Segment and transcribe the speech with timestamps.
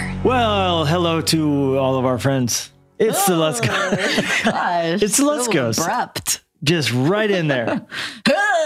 [0.00, 0.22] more.
[0.24, 2.70] Well, hello to all of our friends.
[2.98, 3.66] It's the Let's Go.
[3.66, 5.78] Gosh, It's Let's so Goes.
[5.78, 6.40] Abrupt.
[6.62, 7.86] Just right in there.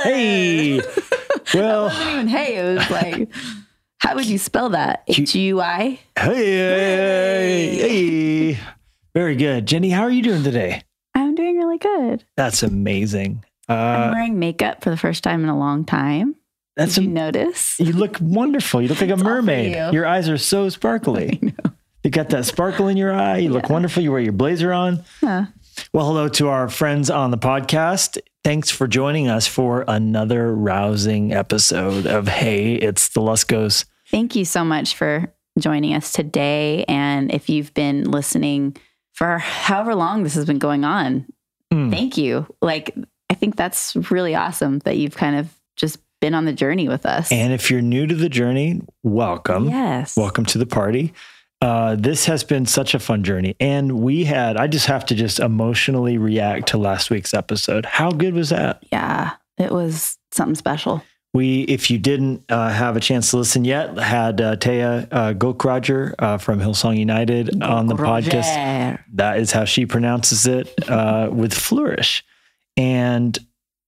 [0.05, 0.81] Hey.
[1.55, 2.57] Well, wasn't even hey.
[2.57, 3.29] It was like,
[3.99, 5.05] how would you spell that?
[5.09, 5.99] H U I.
[6.19, 7.77] hey, hey,
[8.53, 8.59] hey.
[9.15, 9.65] Very good.
[9.67, 10.83] Jenny, how are you doing today?
[11.15, 12.25] I'm doing really good.
[12.37, 13.45] That's amazing.
[13.69, 16.35] I'm Uh, wearing makeup for the first time in a long time.
[16.77, 17.79] That's Did you am- notice?
[17.81, 18.81] you look wonderful.
[18.83, 19.75] You look like a mermaid.
[19.75, 19.91] you.
[19.93, 21.41] Your eyes are so sparkly.
[22.05, 23.39] You got that sparkle in your eye.
[23.39, 24.01] You look wonderful.
[24.01, 25.03] You wear your blazer on.
[25.21, 25.47] Huh.
[25.93, 28.17] Well, hello to our friends on the podcast.
[28.45, 33.87] Thanks for joining us for another rousing episode of Hey, it's the Luskos.
[34.09, 36.85] Thank you so much for joining us today.
[36.87, 38.77] And if you've been listening
[39.13, 41.27] for however long this has been going on,
[41.75, 41.91] Mm.
[41.91, 42.47] thank you.
[42.63, 42.95] Like,
[43.29, 47.07] I think that's really awesome that you've kind of just been on the journey with
[47.07, 47.31] us.
[47.31, 49.69] And if you're new to the journey, welcome.
[49.69, 50.17] yes.
[50.17, 51.13] Welcome to the party.
[51.61, 53.57] Uh, this has been such a fun journey.
[53.61, 57.87] And we had, I just have to just emotionally react to last week's episode.
[57.87, 58.85] How good was that?
[58.93, 59.33] Yeah.
[59.59, 61.03] It was something special.
[61.33, 65.35] We, if you didn't uh, have a chance to listen yet, had uh, Taya uh,
[65.35, 68.99] Gaukrodger uh, from Hillsong United on the podcast.
[69.15, 72.25] That is how she pronounces it uh, with flourish.
[72.79, 73.39] And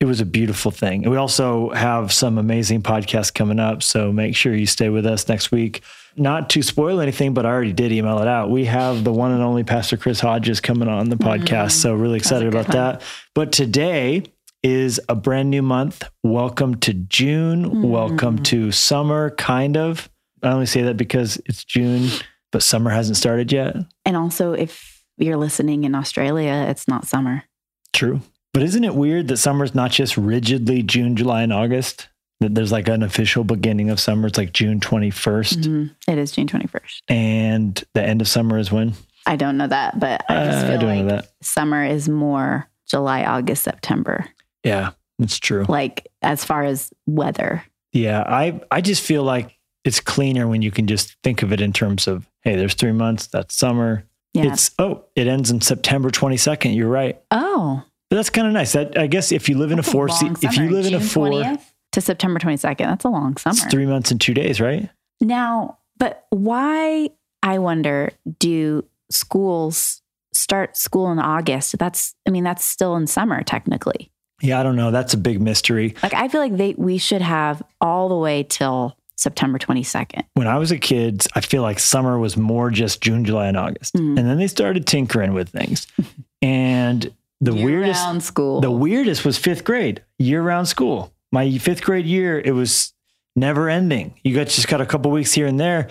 [0.00, 1.02] it was a beautiful thing.
[1.02, 3.82] And we also have some amazing podcasts coming up.
[3.82, 5.82] So make sure you stay with us next week.
[6.16, 8.50] Not to spoil anything, but I already did email it out.
[8.50, 11.44] We have the one and only Pastor Chris Hodges coming on the mm-hmm.
[11.44, 11.72] podcast.
[11.72, 13.02] so really excited about that.
[13.34, 14.24] But today
[14.62, 16.04] is a brand new month.
[16.22, 17.82] Welcome to June.
[17.82, 18.44] Welcome mm.
[18.44, 20.08] to summer, kind of.
[20.42, 22.08] I only say that because it's June,
[22.52, 23.76] but summer hasn't started yet.
[24.04, 27.44] And also, if you're listening in Australia, it's not summer.
[27.92, 28.20] True.
[28.58, 32.08] But isn't it weird that summer's not just rigidly June, July, and August?
[32.40, 34.26] That there's like an official beginning of summer.
[34.26, 35.60] It's like June 21st.
[35.60, 35.94] Mhm.
[36.08, 37.02] It is June 21st.
[37.08, 38.94] And the end of summer is when?
[39.26, 41.28] I don't know that, but I just Uh, I feel don't like know that.
[41.40, 44.26] summer is more July, August, September.
[44.64, 45.64] Yeah, it's true.
[45.68, 47.62] Like as far as weather.
[47.92, 51.60] Yeah, I, I just feel like it's cleaner when you can just think of it
[51.60, 54.02] in terms of, hey, there's three months, that's summer.
[54.34, 54.52] Yeah.
[54.52, 56.74] It's, oh, it ends in September 22nd.
[56.74, 57.20] You're right.
[57.30, 58.72] oh, But that's kind of nice.
[58.72, 61.00] That I guess if you live in a four, se- if you live in a
[61.00, 61.60] four, 20th
[61.92, 63.52] to September 22nd, that's a long summer.
[63.56, 64.88] it's three months and two days, right?
[65.20, 67.10] Now, but why,
[67.42, 70.00] I wonder, do schools
[70.32, 71.76] start school in August?
[71.78, 74.10] That's, I mean, that's still in summer technically.
[74.41, 74.91] Yeah, I don't know.
[74.92, 75.94] That's a big mystery.
[76.02, 80.22] Like, I feel like they, we should have all the way till September 22nd.
[80.34, 83.56] when I was a kid, I feel like summer was more just June, July, and
[83.56, 83.94] August.
[83.94, 84.16] Mhm.
[84.16, 85.88] And then they started tinkering with things.
[86.42, 88.60] and the weirdest Year-round school.
[88.60, 91.12] the weirdest was fifth grade, year round school.
[91.31, 92.93] My fifth grade year, it was
[93.37, 94.15] never ending.
[94.22, 95.88] You got just got a couple weeks here and there.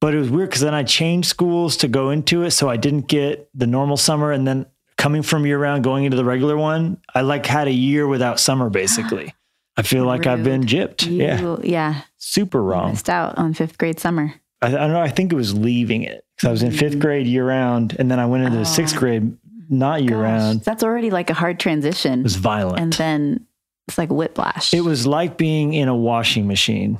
[0.00, 2.50] But it was weird because then I changed schools to go into it.
[2.50, 4.32] So I didn't get the normal summer.
[4.32, 4.66] And then
[4.96, 8.40] coming from year round, going into the regular one, I like had a year without
[8.40, 9.32] summer basically.
[9.76, 10.70] I feel like I've been Rude.
[10.70, 11.06] gypped.
[11.06, 11.56] You- yeah.
[11.62, 12.00] yeah.
[12.18, 12.90] Super wrong.
[12.90, 14.34] Missed out on fifth grade summer.
[14.60, 15.00] I, I don't know.
[15.00, 17.00] I think it was leaving it because I was in fifth mm-hmm.
[17.00, 18.96] grade year round, and then I went into the sixth.
[18.96, 19.00] Oh.
[19.00, 19.36] grade
[19.68, 20.60] not year Gosh, round.
[20.62, 22.20] That's already like a hard transition.
[22.20, 22.80] It was violent.
[22.80, 23.46] and then
[23.88, 24.72] it's like whiplash.
[24.72, 26.98] it was like being in a washing machine,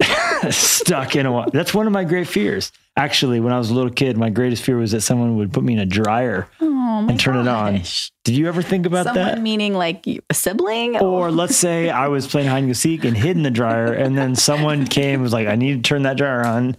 [0.50, 1.32] stuck in a.
[1.32, 2.72] Wa- That's one of my great fears.
[2.96, 5.62] Actually, when I was a little kid, my greatest fear was that someone would put
[5.62, 7.82] me in a dryer oh and turn it on.
[8.24, 9.40] Did you ever think about Someone that?
[9.40, 10.96] meaning like a sibling?
[10.96, 11.30] Or oh.
[11.30, 14.18] let's say I was playing hide and go seek and hid in the dryer, and
[14.18, 16.76] then someone came and was like, "I need to turn that dryer on.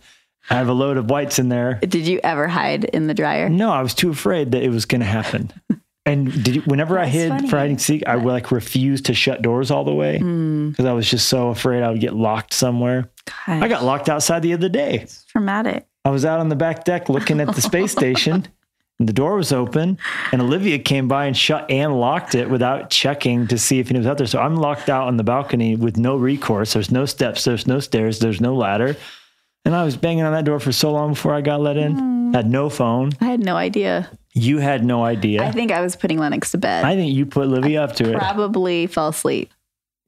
[0.49, 3.49] I have a load of whites in there." Did you ever hide in the dryer?
[3.49, 5.51] No, I was too afraid that it was going to happen.
[6.05, 7.47] And did you, whenever I hid funny.
[7.49, 10.71] for hide and seek, I would like refused to shut doors all the way Mm,
[10.71, 13.11] because I was just so afraid I would get locked somewhere.
[13.45, 15.05] I got locked outside the other day.
[15.27, 15.85] traumatic.
[16.05, 18.47] I was out on the back deck looking at the space station,
[18.97, 19.99] and the door was open,
[20.31, 23.97] and Olivia came by and shut and locked it without checking to see if he
[23.97, 24.25] was out there.
[24.25, 26.73] So I'm locked out on the balcony with no recourse.
[26.73, 27.43] There's no steps.
[27.43, 28.17] There's no stairs.
[28.17, 28.95] There's no ladder.
[29.65, 32.33] And I was banging on that door for so long before I got let in.
[32.33, 33.11] Had no phone.
[33.21, 34.09] I had no idea.
[34.33, 35.43] You had no idea.
[35.43, 36.85] I think I was putting Lennox to bed.
[36.85, 38.17] I think you put Livy up to it.
[38.17, 39.51] Probably fell asleep.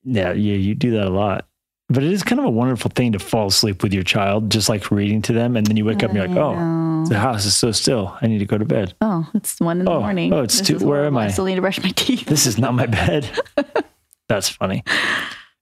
[0.04, 1.48] Yeah, yeah, you do that a lot.
[1.90, 4.70] But it is kind of a wonderful thing to fall asleep with your child, just
[4.70, 7.06] like reading to them, and then you wake up and you're like, "Oh, know.
[7.08, 8.18] the house is so still.
[8.22, 8.94] I need to go to bed.
[9.02, 10.32] Oh, it's one in the Oh, morning.
[10.34, 11.18] oh, it's This two- where am.
[11.18, 11.26] I?
[11.26, 12.26] I still need to brush my teeth.
[12.28, 13.28] This is not my bed."
[14.30, 14.84] That's funny.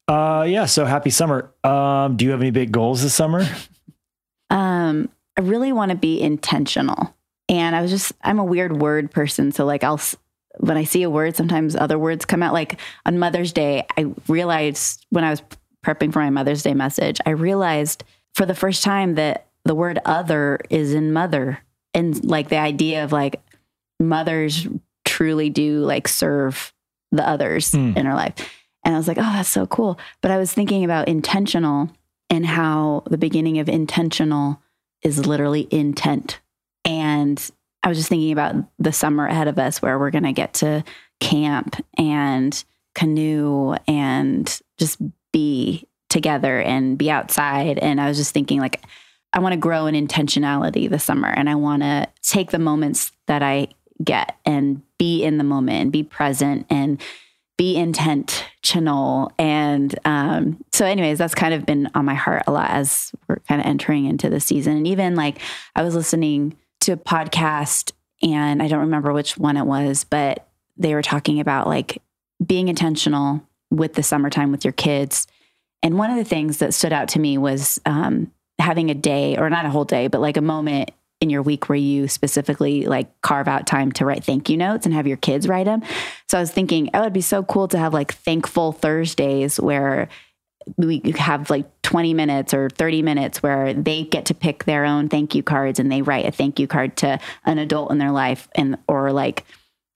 [0.07, 0.65] Uh, yeah.
[0.65, 1.51] So happy summer.
[1.63, 3.45] Um, do you have any big goals this summer?
[4.49, 7.15] Um, I really want to be intentional.
[7.47, 9.51] And I was just, I'm a weird word person.
[9.51, 10.15] So, like, I'll, s-
[10.57, 12.53] when I see a word, sometimes other words come out.
[12.53, 15.41] Like on Mother's Day, I realized when I was
[15.85, 18.03] prepping for my Mother's Day message, I realized
[18.35, 21.59] for the first time that the word other is in mother
[21.93, 23.41] and like the idea of like
[23.99, 24.67] mothers
[25.05, 26.73] truly do like serve
[27.11, 27.97] the others Mm.
[27.97, 28.33] in our life.
[28.83, 29.99] And I was like, oh, that's so cool.
[30.21, 31.89] But I was thinking about intentional
[32.29, 34.61] and how the beginning of intentional
[35.01, 36.39] is literally intent.
[36.85, 37.49] And
[37.83, 40.53] I was just thinking about the summer ahead of us where we're going to get
[40.55, 40.83] to
[41.19, 42.63] camp and
[42.95, 44.99] canoe and just
[45.31, 47.77] be together and be outside.
[47.77, 48.81] And I was just thinking, like,
[49.31, 53.11] I want to grow in intentionality this summer and I want to take the moments
[53.27, 53.67] that I
[54.03, 56.99] get and be in the moment and be present and
[57.59, 59.33] be intentional.
[59.37, 63.39] And um, so, anyways, that's kind of been on my heart a lot as we're
[63.49, 64.77] kind of entering into the season.
[64.77, 65.39] And even like
[65.75, 67.91] I was listening to a podcast
[68.23, 70.47] and I don't remember which one it was, but
[70.77, 72.01] they were talking about like
[72.43, 75.27] being intentional with the summertime with your kids.
[75.83, 79.35] And one of the things that stood out to me was um, having a day,
[79.35, 82.85] or not a whole day, but like a moment in your week where you specifically
[82.85, 85.81] like carve out time to write thank you notes and have your kids write them.
[86.27, 90.07] So I was thinking, oh, it'd be so cool to have like thankful Thursdays where
[90.77, 95.09] we have like 20 minutes or 30 minutes where they get to pick their own
[95.09, 98.11] thank you cards and they write a thank you card to an adult in their
[98.11, 99.45] life and or like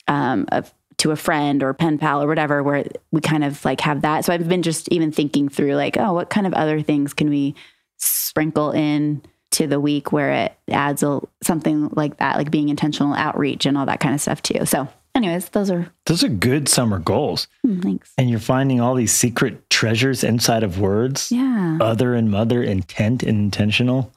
[0.07, 0.63] um a,
[0.97, 4.25] to a friend or pen pal or whatever where we kind of like have that
[4.25, 7.29] so i've been just even thinking through like oh what kind of other things can
[7.29, 7.53] we
[7.97, 9.21] sprinkle in
[9.53, 13.77] to the week where it adds a, something like that like being intentional outreach and
[13.77, 17.47] all that kind of stuff too so anyways those are Those are good summer goals.
[17.63, 21.31] hmm, thanks And you're finding all these secret treasures inside of words.
[21.31, 24.11] yeah Other and mother, intent and intentional.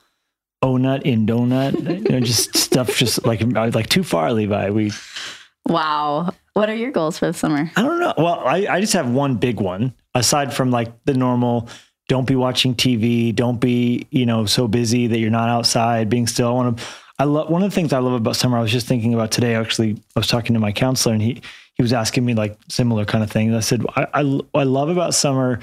[0.63, 1.75] Oh nut in donut.
[2.05, 4.71] you know, just stuff just like like too far, Levi.
[4.71, 4.91] We
[5.69, 8.15] wow what are your goals for the summer I don't know.
[8.17, 11.69] Well, I, I just have one big one aside from like the normal
[12.09, 16.27] don't be watching TV, don't be, you know, so busy that you're not outside, being
[16.27, 16.49] still.
[16.49, 16.85] I want to
[17.19, 18.59] I love one of the things I love about summer.
[18.59, 19.93] I was just thinking about today actually.
[20.15, 21.41] I was talking to my counselor and he
[21.75, 23.55] he was asking me like similar kind of things.
[23.55, 25.61] I said I I, I love about summer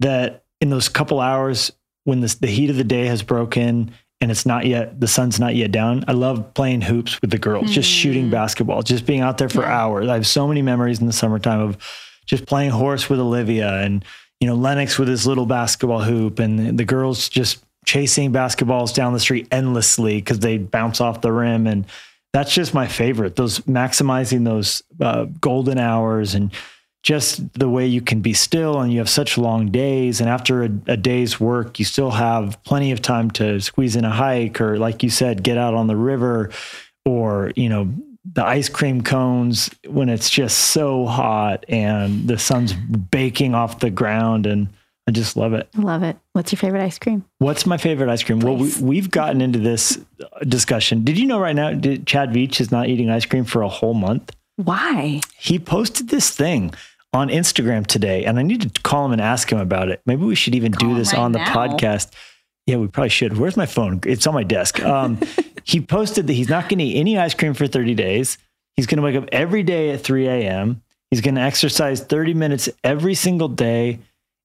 [0.00, 1.72] that in those couple hours
[2.04, 5.38] when this, the heat of the day has broken and it's not yet the sun's
[5.38, 6.04] not yet down.
[6.08, 8.30] I love playing hoops with the girls, just shooting mm.
[8.30, 10.08] basketball, just being out there for hours.
[10.08, 11.76] I have so many memories in the summertime of
[12.24, 14.04] just playing horse with Olivia and
[14.40, 19.14] you know Lennox with his little basketball hoop and the girls just chasing basketballs down
[19.14, 21.66] the street endlessly because they bounce off the rim.
[21.66, 21.86] And
[22.32, 26.52] that's just my favorite those maximizing those uh, golden hours and
[27.02, 30.20] just the way you can be still and you have such long days.
[30.20, 34.04] And after a, a day's work you still have plenty of time to squeeze in
[34.04, 36.50] a hike or like you said get out on the river
[37.06, 37.90] or you know
[38.32, 43.90] the ice cream cones when it's just so hot and the sun's baking off the
[43.90, 44.68] ground and
[45.06, 48.08] i just love it I love it what's your favorite ice cream what's my favorite
[48.08, 49.98] ice cream well we, we've gotten into this
[50.48, 53.62] discussion did you know right now did, chad veach is not eating ice cream for
[53.62, 56.72] a whole month why he posted this thing
[57.12, 60.02] on Instagram today, and I need to call him and ask him about it.
[60.06, 61.54] Maybe we should even Call do this right on the now.
[61.54, 62.10] podcast.
[62.66, 63.38] Yeah, we probably should.
[63.38, 64.00] Where's my phone?
[64.04, 64.82] It's on my desk.
[64.82, 65.18] Um,
[65.66, 68.38] he posted that he's not going to eat any ice cream for 30 days.
[68.76, 70.82] He's going to wake up every day at 3 a.m.
[71.10, 73.98] He's going to exercise 30 minutes every single day.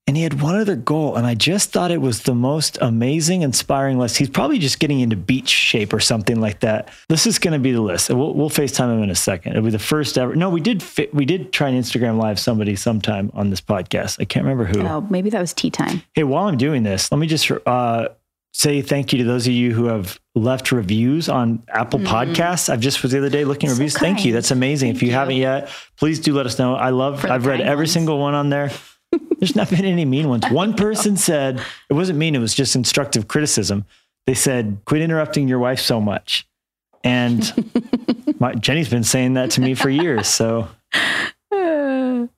[0.08, 1.16] And he had one other goal.
[1.16, 4.18] And I just thought it was the most amazing, inspiring list.
[4.18, 6.90] He's probably just getting into beach shape or something like that.
[7.08, 8.10] This is going to be the list.
[8.10, 9.52] We'll, we'll FaceTime him in a second.
[9.52, 10.36] It'll be the first ever.
[10.36, 14.20] No, we did, fi- we did try an Instagram live somebody sometime on this podcast.
[14.20, 14.82] I can't remember who.
[14.88, 18.08] oh maybe that was tea time Hey, while I'm doing this, let me just uh,
[18.54, 22.70] say thank you to those of you who have left reviews on Apple Podcasts.
[22.70, 23.74] I've just was the other day looking Mm.
[23.74, 23.98] So reviews.
[23.98, 24.34] Thank you.
[24.34, 24.92] That's amazing.
[24.92, 25.14] if you, you.
[25.14, 26.76] haven't yet, please do let us know.
[26.76, 27.26] I love.
[27.26, 27.94] I've read every ones.
[27.94, 28.72] single one on there.
[29.40, 30.50] There's not been any mean ones.
[30.50, 32.36] One person said it wasn't mean.
[32.36, 33.86] It was just instructive criticism.
[34.28, 36.48] They said, "Quit interrupting your wife so much,"
[37.04, 37.52] and
[38.40, 40.28] my, Jenny's been saying that to me for years.
[40.28, 40.68] So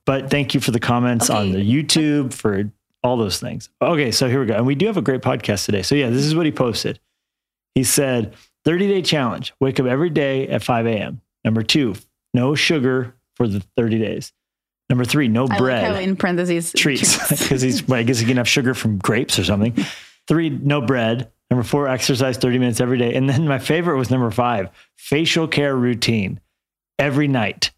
[0.06, 2.70] but thank you for the comments on the YouTube for
[3.04, 3.68] all those things.
[3.80, 4.54] Okay, so here we go.
[4.54, 5.82] And we do have a great podcast today.
[5.82, 6.98] So yeah, this is what he posted.
[7.74, 8.34] He said,
[8.64, 9.52] 30 day challenge.
[9.60, 11.20] Wake up every day at 5 a.m.
[11.44, 11.94] Number two,
[12.32, 14.32] no sugar for the 30 days.
[14.88, 18.26] Number three, no I bread like in parentheses treats because he's well, I guess he
[18.26, 19.76] can have sugar from grapes or something.
[20.26, 21.30] Three, no bread.
[21.50, 23.14] Number four, exercise 30 minutes every day.
[23.14, 26.40] And then my favorite was number five, facial care routine
[26.98, 27.70] every night.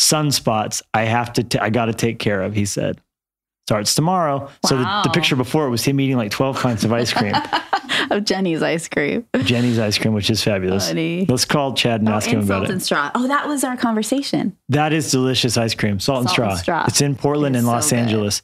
[0.00, 3.00] Sunspots, I have to, t- I got to take care of, he said.
[3.66, 4.50] Starts tomorrow.
[4.66, 7.34] So the, the picture before it was him eating like 12 pints of ice cream,
[8.10, 9.26] of Jeni's ice cream.
[9.38, 10.88] Jeni's ice cream, which is fabulous.
[10.88, 11.24] Funny.
[11.26, 12.72] Let's call Chad and Oh, ask him and about salt it.
[12.72, 13.10] and straw.
[13.14, 14.54] Oh, that was our conversation.
[14.68, 16.50] That is delicious ice cream, salt, and, straw.
[16.50, 16.84] and straw.
[16.86, 18.02] It's in Portland It and Los so good.
[18.02, 18.42] Angeles.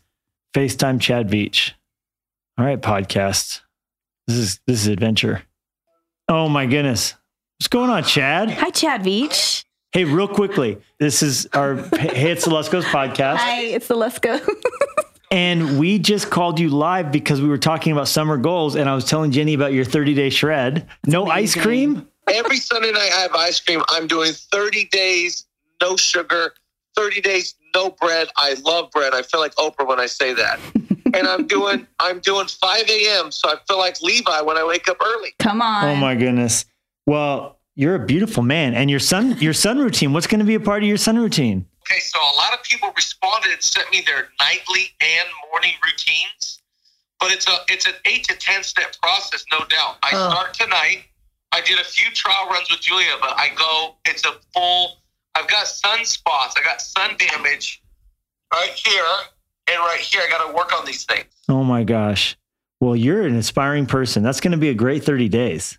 [0.54, 1.72] FaceTime Chad Veach.
[2.56, 3.60] All right, podcast.
[4.26, 5.42] This is this is adventure.
[6.28, 7.14] Oh my goodness.
[7.58, 8.50] What's going on, Chad?
[8.52, 9.64] Hi, Chad Veach.
[9.92, 13.36] Hey, real quickly, this is our Hey It's the Luskos podcast.
[13.36, 14.40] Hi, it's the Let's Go.
[15.30, 18.74] And we just called you live because we were talking about summer goals.
[18.74, 20.88] And I was telling Jenny about your 30 day shred.
[21.06, 22.08] no ice cream?
[22.26, 23.82] Every Sunday night I have ice cream.
[23.88, 25.46] I'm doing 30 days,
[25.80, 26.52] no sugar,
[26.96, 28.28] 30 days, no bread.
[28.36, 29.14] I love bread.
[29.14, 30.58] I feel like Oprah when I say that.
[31.14, 33.30] and I'm doing I'm doing 5 a.m.
[33.30, 35.30] So I feel like Levi when I wake up early.
[35.38, 35.84] Come on.
[35.84, 36.64] Oh my goodness.
[37.06, 38.74] Well, you're a beautiful man.
[38.74, 41.18] And your son, your sun routine, what's going to be a part of your sun
[41.18, 41.66] routine?
[41.82, 46.58] Okay, so a lot of people responded and sent me their nightly and morning routines.
[47.18, 49.96] But it's a it's an eight to ten step process, no doubt.
[50.02, 50.30] I Oh.
[50.30, 51.04] start tonight.
[51.52, 53.96] I did a few trial runs with Julia, but I go.
[54.04, 54.98] It's a full.
[55.34, 56.52] I've got sunspots.
[56.58, 57.82] I got sun damage
[58.52, 59.04] right here
[59.68, 60.22] and right here.
[60.24, 61.26] I got to work on these things.
[61.48, 62.36] Oh my gosh.
[62.80, 64.22] Well, you're an inspiring person.
[64.22, 65.78] That's going to be a great 30 days.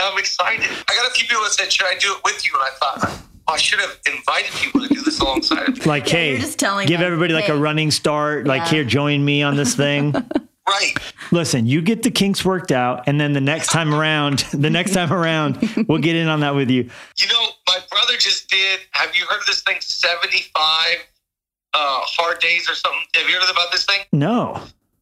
[0.00, 0.70] I'm excited.
[0.88, 2.70] I got a few people that said, "Should I do it with you?" And I
[2.78, 5.84] thought, I should have invited people to do this alongside of me.
[5.84, 8.46] Like, Yeah, hey, you're just telling give them, everybody like a running start.
[8.46, 10.14] Like, here, join me on this thing.
[10.68, 10.92] Right.
[11.32, 14.92] Listen, you get the kinks worked out, and then the next time around, the next
[14.92, 15.56] time around,
[15.88, 16.90] we'll get in on that with you.
[17.16, 18.80] You know, my brother just did.
[18.90, 19.78] Have you heard of this thing?
[19.80, 20.98] Seventy-five
[21.72, 23.00] uh, hard days or something.
[23.14, 24.00] Have you heard about this thing?
[24.12, 24.60] No.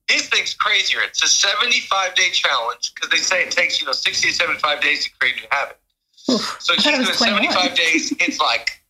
[0.08, 1.00] This thing's crazier.
[1.02, 4.80] It's a 75 day challenge because they say it takes, you know, 60 to 75
[4.80, 5.78] days to create a new habit.
[6.26, 7.52] So I he's thought it doing 21.
[7.52, 8.12] 75 days.
[8.20, 8.82] It's like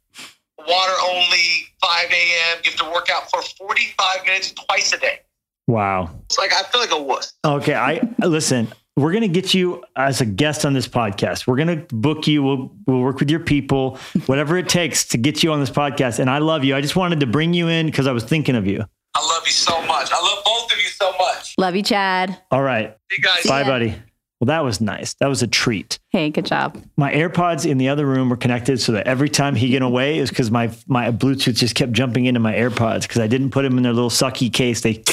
[0.58, 2.58] water only, 5 a.m.
[2.64, 5.20] You have to work out for 45 minutes twice a day.
[5.66, 6.10] Wow.
[6.26, 7.34] It's like, I feel like a wuss.
[7.44, 7.74] Okay.
[7.74, 8.68] I listen.
[8.98, 11.46] We're gonna get you as a guest on this podcast.
[11.46, 12.42] We're gonna book you.
[12.42, 16.18] We'll we'll work with your people, whatever it takes to get you on this podcast.
[16.18, 16.74] And I love you.
[16.74, 18.82] I just wanted to bring you in because I was thinking of you.
[19.14, 20.10] I love you so much.
[20.10, 21.54] I love both of you so much.
[21.58, 22.40] Love you, Chad.
[22.50, 22.96] All right.
[23.10, 23.46] See You guys.
[23.46, 23.66] Bye, ya.
[23.66, 23.94] buddy.
[24.40, 25.14] Well, that was nice.
[25.14, 25.98] That was a treat.
[26.10, 26.82] Hey, good job.
[26.96, 30.18] My AirPods in the other room were connected so that every time he get away
[30.18, 33.62] is because my my Bluetooth just kept jumping into my AirPods because I didn't put
[33.62, 34.82] them in their little sucky case.
[34.82, 35.04] They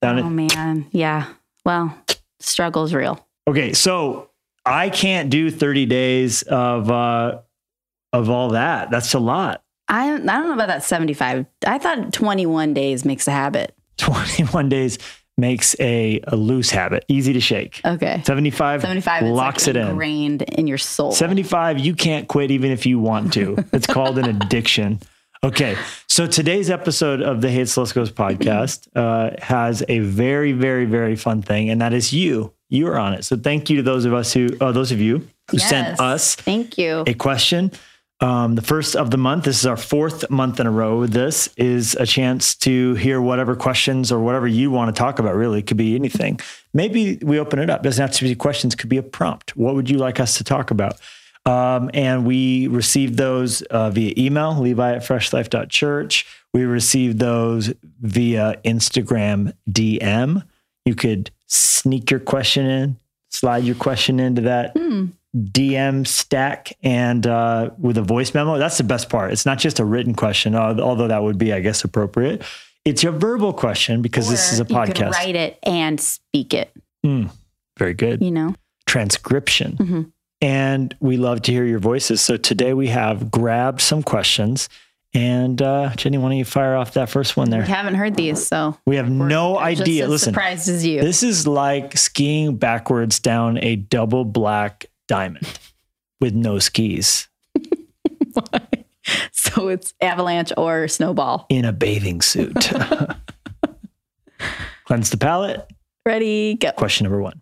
[0.00, 0.22] down it.
[0.22, 0.86] Oh man.
[0.92, 1.26] Yeah.
[1.64, 1.96] Well,
[2.38, 3.26] struggle's real.
[3.48, 4.30] Okay, so
[4.64, 7.40] I can't do 30 days of uh
[8.12, 8.90] of all that.
[8.90, 9.62] That's a lot.
[9.88, 11.46] I I don't know about that 75.
[11.66, 13.74] I thought 21 days makes a habit.
[13.98, 14.98] 21 days
[15.40, 17.80] makes a, a loose habit, easy to shake.
[17.84, 18.22] Okay.
[18.24, 19.88] 75, 75 locks like it in.
[19.88, 21.12] ingrained in your soul.
[21.12, 23.56] 75, you can't quit even if you want to.
[23.72, 25.00] It's called an addiction.
[25.42, 25.74] Okay,
[26.06, 31.70] so today's episode of the Luskos podcast uh, has a very, very, very fun thing,
[31.70, 32.52] and that is you.
[32.68, 33.24] You are on it.
[33.24, 36.34] So thank you to those of us who, uh, those of you who sent us
[36.34, 37.04] Thank you.
[37.06, 37.72] a question.
[38.22, 41.48] Um, the first of the month, this is our fourth month in a row this,
[41.56, 45.60] is a chance to hear whatever questions or whatever you want to talk about, really.
[45.60, 46.38] It could be anything.
[46.74, 47.82] Maybe we open it up.
[47.82, 49.56] doesn't have to be questions, could be a prompt.
[49.56, 51.00] What would you like us to talk about?
[51.46, 56.26] Um, and we received those uh, via email, levi at freshlife.church.
[56.52, 57.72] We received those
[58.02, 60.44] via Instagram DM.
[60.84, 62.96] You could sneak your question in,
[63.30, 64.76] slide your question into that
[65.36, 68.58] DM stack and uh, with a voice memo.
[68.58, 69.32] That's the best part.
[69.32, 72.42] It's not just a written question, although that would be, I guess, appropriate.
[72.84, 75.12] It's your verbal question because this is a podcast.
[75.12, 76.72] write it and speak it,
[77.78, 78.22] Very good.
[78.22, 78.54] you know?
[78.86, 79.76] Transcription.
[79.76, 80.12] Mhm.
[80.42, 82.20] And we love to hear your voices.
[82.22, 84.68] So today we have grabbed some questions.
[85.12, 87.62] And uh, Jenny, why don't you fire off that first one there?
[87.62, 90.06] We haven't heard these, so We have no idea.
[90.08, 91.00] Listen, surprised as you.
[91.02, 95.58] This is like skiing backwards down a double black diamond
[96.20, 97.28] with no skis
[99.32, 101.46] so it's avalanche or snowball.
[101.48, 102.54] in a bathing suit.
[104.84, 105.68] Cleanse the palate.
[106.06, 106.70] Ready, go.
[106.72, 107.40] Question number one.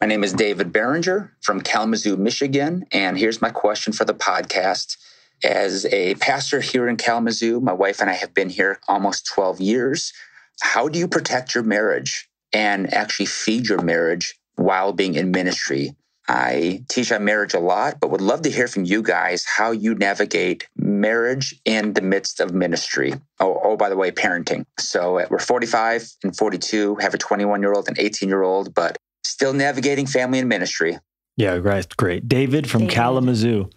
[0.00, 4.96] My name is David Behringer from Kalamazoo, Michigan, and here's my question for the podcast.
[5.44, 9.60] As a pastor here in Kalamazoo, my wife and I have been here almost 12
[9.60, 10.12] years.
[10.60, 15.94] How do you protect your marriage and actually feed your marriage while being in ministry?
[16.32, 19.70] I teach on marriage a lot, but would love to hear from you guys how
[19.70, 23.12] you navigate marriage in the midst of ministry.
[23.38, 24.64] Oh, oh by the way, parenting.
[24.78, 28.74] So uh, we're 45 and 42, have a 21 year old and 18 year old,
[28.74, 30.98] but still navigating family and ministry.
[31.36, 31.86] Yeah, right.
[31.98, 32.26] Great.
[32.28, 32.94] David from David.
[32.94, 33.68] Kalamazoo.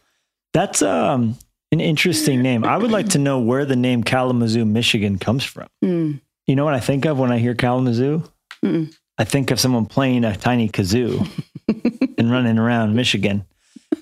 [0.53, 1.37] That's um,
[1.73, 2.63] an interesting name.
[2.63, 5.67] I would like to know where the name Kalamazoo, Michigan comes from.
[5.83, 6.21] Mm.
[6.47, 8.23] You know what I think of when I hear Kalamazoo?
[8.63, 8.95] Mm.
[9.17, 11.27] I think of someone playing a tiny kazoo
[12.25, 13.45] and running around Michigan.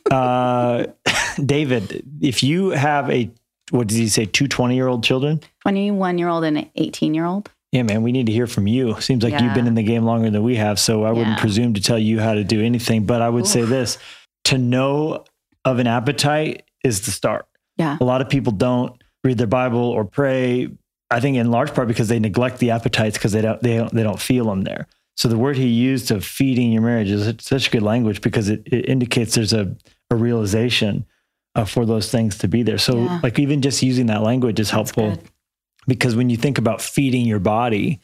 [0.09, 0.85] Uh,
[1.45, 3.29] David, if you have a,
[3.71, 5.41] what did he say, two 20 year old children?
[5.61, 7.49] 21 year old and an 18 year old.
[7.71, 8.99] Yeah, man, we need to hear from you.
[9.01, 11.73] Seems like you've been in the game longer than we have, so I wouldn't presume
[11.73, 13.07] to tell you how to do anything.
[13.07, 13.97] But I would say this:
[14.43, 15.25] to know
[15.65, 17.47] of an appetite is the start.
[17.77, 17.97] Yeah.
[17.99, 20.69] A lot of people don't read their Bible or pray.
[21.09, 23.91] I think in large part because they neglect the appetites because they don't they don't
[23.91, 24.87] they don't feel them there.
[25.15, 28.63] So the word he used of feeding your marriage is such good language because it,
[28.65, 29.75] it indicates there's a,
[30.09, 31.05] a realization
[31.55, 32.79] uh, for those things to be there.
[32.79, 33.19] So Yeah.
[33.21, 35.17] like even just using that language is helpful
[35.87, 37.99] because when you think about feeding your body,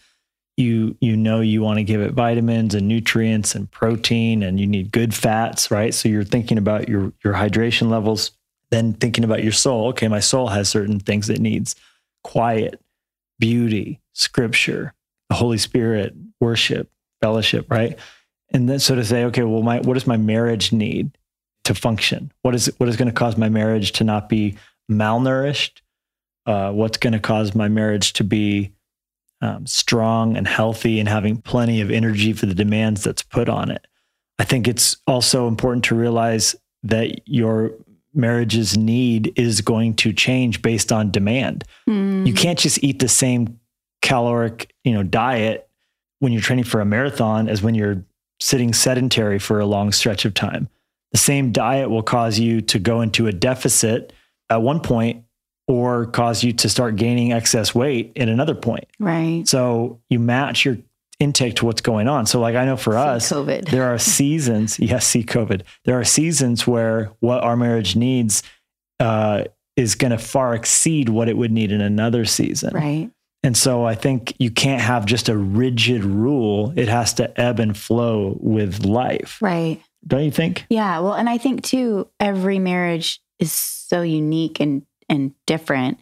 [0.58, 4.68] you you know you want to give it vitamins and nutrients and protein and you
[4.68, 5.94] need good fats, right?
[5.94, 8.32] So you're thinking about your your hydration levels,
[8.70, 9.88] then thinking about your soul.
[9.88, 11.76] Okay, my soul has certain things it needs.
[12.24, 12.80] Quiet,
[13.40, 14.94] beauty, scripture,
[15.30, 17.98] the Holy Spirit, worship, fellowship, right?
[18.52, 21.18] And then so to say, okay, well, my what does my marriage need
[21.66, 22.32] to function?
[22.42, 24.58] What is what is going to cause my marriage to not be
[24.92, 25.82] malnourished?
[26.46, 28.72] Uh, what's going to cause my marriage to be
[29.42, 33.70] um, strong and healthy and having plenty of energy for the demands that's put on
[33.70, 33.86] it?
[34.40, 37.72] I think it's also important to realize that your
[38.14, 43.08] marriage's need is going to change based on demand Mm, you can't just eat the
[43.08, 43.60] same
[44.02, 45.69] caloric you know diet
[46.20, 48.04] when you're training for a marathon as when you're
[48.40, 50.70] sitting sedentary for a long stretch of time
[51.12, 54.14] the same diet will cause you to go into a deficit
[54.50, 55.24] at one point
[55.68, 59.48] or cause you to start gaining excess weight at another point right.
[59.48, 60.78] so you match your
[61.20, 63.70] intake to what's going on so like i know for See us COVID.
[63.70, 68.42] there are seasons yes see covid there are seasons where what our marriage needs
[69.02, 69.46] uh,
[69.76, 73.10] is going to far exceed what it would need in another season right.
[73.44, 77.60] And so i think you can't have just a rigid rule it has to ebb
[77.60, 79.82] and flow with life Right.
[80.06, 81.00] don't you think Yeah.
[81.00, 85.98] Well, and I think too, every marriage is so unique and and different.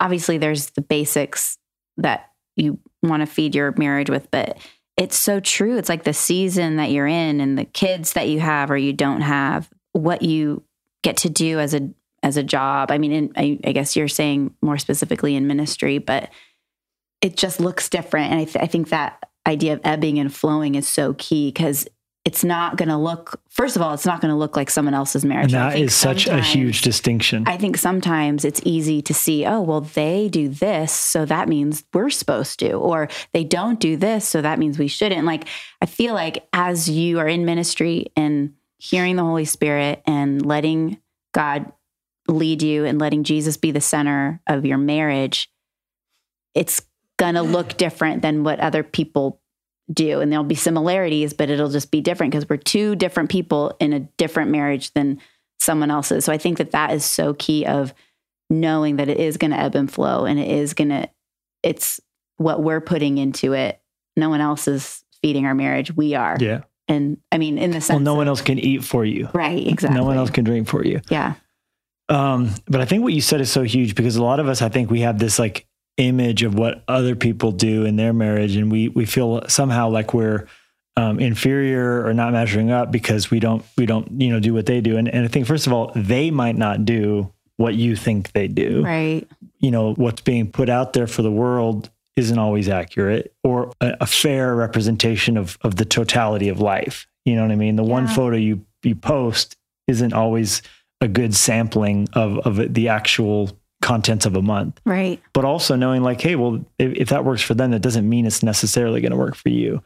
[0.00, 1.58] Obviously, there's the basics
[1.96, 4.58] that you want to feed your marriage with, but
[4.96, 5.76] it's so true.
[5.78, 8.92] It's like the season that you're in and the kids that you have or you
[8.92, 10.64] don't have, what you
[11.02, 11.88] get to do as a
[12.22, 12.90] as a job.
[12.90, 16.30] I mean, in, I, I guess you're saying more specifically in ministry, but
[17.20, 18.32] it just looks different.
[18.32, 21.88] And I, th- I think that idea of ebbing and flowing is so key because
[22.24, 23.40] it's not going to look.
[23.48, 25.54] First of all, it's not going to look like someone else's marriage.
[25.54, 29.62] and that is such a huge distinction I think sometimes it's easy to see, oh,
[29.62, 34.28] well, they do this, so that means we're supposed to, or they don't do this,
[34.28, 35.24] so that means we shouldn't.
[35.24, 35.44] Like,
[35.80, 40.98] I feel like as you are in ministry and hearing the Holy Spirit and letting
[41.32, 41.72] God
[42.26, 45.50] lead you and letting Jesus be the center of your marriage,
[46.54, 46.82] it's
[47.18, 49.40] going to look different than what other people
[49.92, 50.20] do.
[50.20, 53.92] And there'll be similarities, but it'll just be different because we're two different people in
[53.92, 55.20] a different marriage than
[55.60, 56.24] someone else's.
[56.24, 57.92] So I think that that is so key of
[58.50, 61.08] knowing that it is going to ebb and flow and it is going to,
[61.62, 62.00] it's
[62.36, 63.80] what we're putting into it.
[64.16, 65.94] No one else is feeding our marriage.
[65.94, 66.36] We are.
[66.38, 69.28] yeah And I mean, in the sense, well no one else can eat for you
[69.32, 69.66] right?
[69.66, 69.98] Exactly.
[69.98, 71.34] no one else can drink for you Yeah.
[72.10, 74.62] Um, but I think what you said is so huge because a lot of us,
[74.62, 75.67] I think we have this like
[75.98, 80.14] image of what other people do in their marriage, and we we feel somehow like
[80.14, 80.46] we're
[80.96, 84.66] um, inferior or not measuring up because we don't we don't you know do what
[84.66, 84.96] they do.
[84.96, 88.48] And and I think first of all, they might not do what you think they
[88.48, 88.84] do.
[88.84, 89.28] Right.
[89.58, 93.96] You know what's being put out there for the world isn't always accurate or a,
[94.00, 97.06] a fair representation of of the totality of life.
[97.24, 97.76] You know what I mean?
[97.76, 99.56] The one photo you you post
[99.86, 100.62] isn't always
[101.00, 104.80] a good sampling of of the actual contents of a month.
[104.84, 105.22] Right.
[105.32, 108.26] But also knowing like, hey, well, if, if that works for them, that doesn't mean
[108.26, 109.82] it's necessarily going to work for you.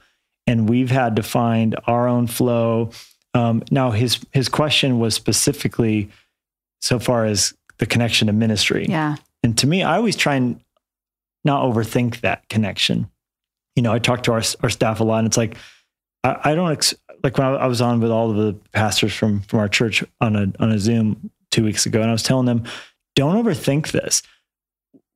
[0.46, 2.90] And we've had to find our own flow.
[3.34, 6.10] Um, now, his his question was specifically
[6.80, 8.86] so far as the connection to ministry.
[8.88, 9.16] Yeah.
[9.42, 10.60] And to me, I always try and
[11.44, 13.08] not overthink that connection.
[13.76, 15.56] You know, I talk to our our staff a lot, and it's like
[16.24, 19.14] I, I don't ex- like when I, I was on with all of the pastors
[19.14, 22.22] from from our church on a on a Zoom two weeks ago, and I was
[22.22, 22.64] telling them,
[23.14, 24.22] don't overthink this.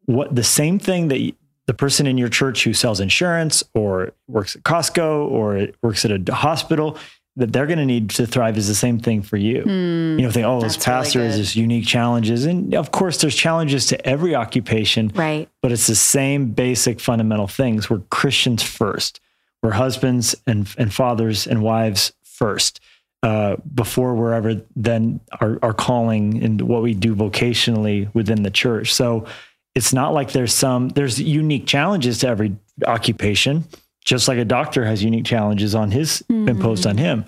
[0.06, 1.32] What the same thing that
[1.66, 6.28] the person in your church who sells insurance or works at Costco or works at
[6.28, 6.96] a hospital
[7.38, 10.18] that they're going to need to thrive is the same thing for you Hmm.
[10.18, 12.46] you know, think, oh, this That's really this unique challenges.
[12.46, 15.48] And of course, there's challenges to every occupation, Right.
[15.60, 17.90] but it's the same basic fundamental things.
[17.90, 19.20] We're Christians first.
[19.62, 22.80] We're husbands and, and fathers and wives first.
[23.26, 28.52] Uh, before we're ever then our, our calling and what we do vocationally within the
[28.52, 28.94] church.
[28.94, 29.26] So
[29.74, 32.54] it's not like there's some there's unique challenges to every
[32.86, 33.64] occupation,
[34.04, 37.24] just like a doctor has unique challenges on his imposed on him.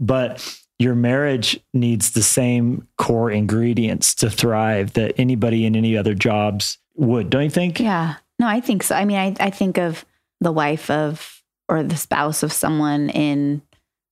[0.00, 0.42] But
[0.80, 6.78] your marriage needs the same core ingredients to thrive that anybody in any other jobs
[6.96, 7.78] would, don't you think?
[7.78, 8.16] Yeah.
[8.40, 8.96] No, I think so.
[8.96, 10.04] I mean, I, I think of
[10.40, 13.62] the wife of or the spouse of someone in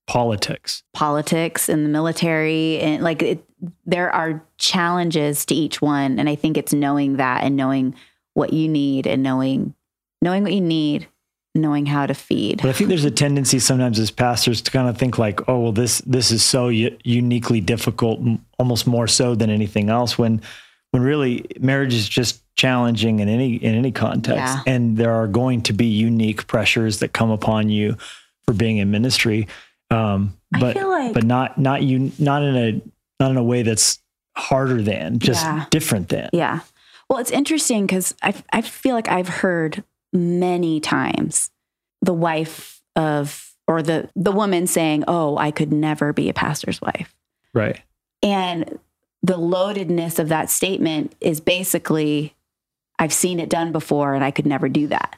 [0.07, 0.83] politics.
[0.93, 3.45] politics and the military and like it,
[3.87, 7.95] there are challenges to each one and i think it's knowing that and knowing
[8.35, 9.75] what you need and knowing
[10.21, 11.07] knowing what you need
[11.55, 14.89] knowing how to feed But I think there's a tendency sometimes as pastors to kind
[14.89, 19.07] of think like, oh, well, this this is so u- uniquely difficult, m- almost more
[19.07, 20.19] so than anything else.
[20.19, 20.43] When
[20.91, 24.63] when really marriage is just challenging in any in any context, Yeah.
[24.75, 27.97] and there are going to be unique pressures that come upon you
[28.47, 29.47] for being in ministry.
[29.91, 32.81] Um, but like- but not not you not in a
[33.21, 34.01] not in a way that's
[34.37, 35.67] harder than just Yeah.
[35.71, 36.29] different than.
[36.33, 36.61] yeah
[37.09, 41.51] well it's interesting because I, I feel like i've heard many times
[42.03, 46.81] the wife of or the the woman saying oh i could never be a pastor's
[46.81, 47.15] wife
[47.53, 47.81] Right.
[48.21, 48.81] And
[49.23, 52.35] the loadedness of that statement is basically,
[52.99, 55.17] I've seen it done before and I could never do that.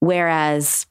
[0.00, 0.86] Whereas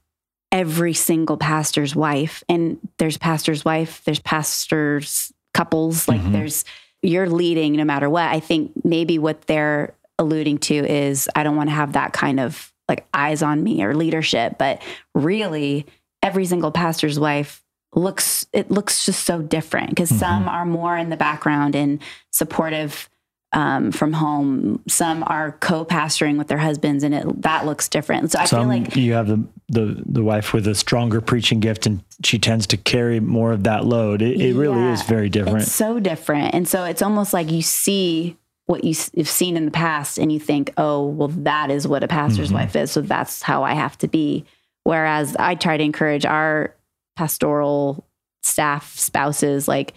[0.51, 6.31] every single pastor's wife, and there's pastor's wife, there's pastor's couples, like Mhm.
[6.31, 6.65] there's,
[7.01, 8.29] you're leading no matter what.
[8.29, 12.39] I think maybe what they're alluding to is I don't want to have that kind
[12.39, 14.81] of like eyes on me or leadership, but
[15.13, 15.85] really
[16.23, 21.09] every single pastor's wife looks it looks just so different because some are more in
[21.09, 21.99] the background and
[22.31, 23.09] supportive
[23.53, 28.39] um, from home some are co-pastoring with their husbands and it that looks different so
[28.39, 31.85] i Some feel like you have the, the the wife with a stronger preaching gift,
[31.85, 34.21] and she tends to carry more of that load.
[34.21, 35.61] It, it really Yeah, is very different.
[35.63, 36.53] It's so different.
[36.53, 40.31] And so it's almost like you see what you, have seen in the past and
[40.31, 42.53] you think, oh, well, that is what a pastor's Mhm.
[42.55, 42.91] wife is.
[42.91, 44.45] So that's how I have to be.
[44.83, 46.73] Whereas I try to encourage our
[47.15, 48.05] pastoral
[48.43, 49.93] staff spouses, like,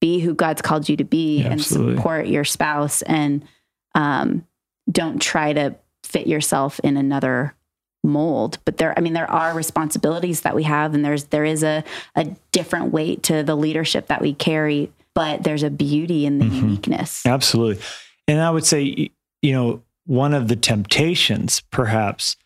[0.00, 1.96] be who God's called you to be Yeah, and absolutely.
[1.96, 3.42] support your spouse and
[3.94, 4.46] um,
[4.90, 7.54] don't try to fit yourself in another
[8.06, 11.62] mold but there i mean there are responsibilities that we have and there's there is
[11.62, 11.82] a
[12.16, 16.44] a different weight to the leadership that we carry but there's a beauty in the
[16.44, 16.54] Mhm.
[16.56, 17.82] uniqueness Absolutely.
[18.28, 19.10] And I would say,
[19.42, 22.36] you know, one of the temptations, perhaps,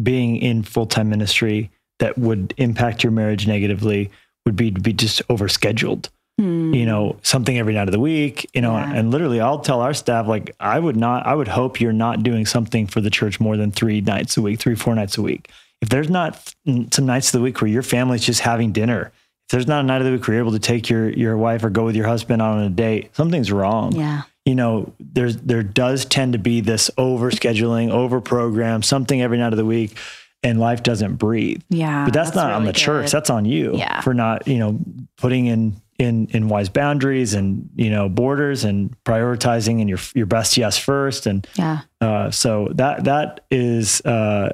[0.00, 4.10] being in full time ministry that would impact your marriage negatively
[4.44, 6.08] would be to be just overscheduled.
[6.38, 6.74] Hmm.
[6.74, 8.92] you know, something every night of the week, you know, Yeah.
[8.92, 12.24] and literally I'll tell our staff, like, I would not, I would hope you're not
[12.24, 15.22] doing something for the church more than three nights a week, three, four nights a
[15.22, 15.48] week.
[15.80, 19.12] If there's not mm, some nights of the week where your family's just having dinner,
[19.46, 21.36] if there's not a night of the week where you're able to take your, your
[21.36, 25.38] wife or go with your husband on a date, something's wrong yeah you know, there's
[25.38, 29.64] there does tend to be this over scheduling, over program, something every night of the
[29.64, 29.96] week,
[30.42, 31.62] and life doesn't breathe.
[31.70, 33.10] yeah But that's, not on really the church.
[33.10, 34.02] That's on you Yeah.
[34.02, 34.78] for not, you know,
[35.16, 40.26] putting in in in wise boundaries and you know borders and prioritizing and your your
[40.26, 41.26] best yes first.
[41.26, 44.52] And yeah uh, so that that is uh,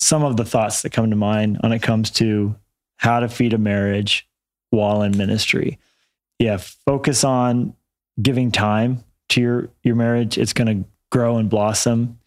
[0.00, 2.54] some of the thoughts that come to mind when it comes to
[2.96, 4.26] how to feed a marriage
[4.70, 5.78] while in ministry.
[6.38, 7.74] Yeah, focus on
[8.20, 10.38] giving time to your your marriage.
[10.38, 12.18] It's going to grow and blossom.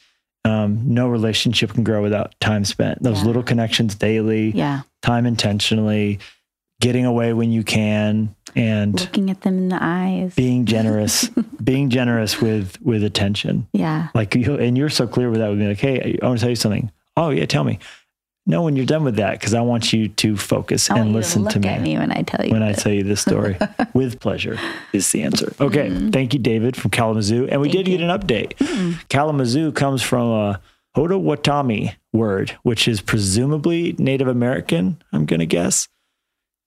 [0.43, 3.03] Um, no relationship can grow without time spent.
[3.03, 3.27] Those Yeah.
[3.27, 6.19] little connections daily, yeah time intentionally,
[6.81, 11.29] getting away when you can, and looking at them in the eyes being generous,
[11.63, 13.67] being generous with with attention.
[13.71, 15.49] yeah Like you, and you're so clear with that.
[15.49, 16.91] With me, like, hey, I want to tell you something.
[17.15, 17.79] Oh yeah, tell me.
[18.47, 21.43] No, when you're done with that, because I want you to focus I and listen
[21.45, 22.83] to to me, at me when I tell you when I this.
[22.83, 23.55] tell you this story.
[23.93, 24.57] with pleasure
[24.93, 25.53] is the answer.
[25.61, 26.09] Okay, mm-hmm.
[26.09, 27.67] thank you, David from Kalamazoo, and we.
[27.71, 27.97] Thank did you.
[27.99, 28.57] get an update.
[28.57, 28.99] Mm-hmm.
[29.09, 30.61] Kalamazoo comes from a
[30.95, 35.01] Potawatomi word, which is presumably Native American.
[35.13, 35.87] I'm gonna guess,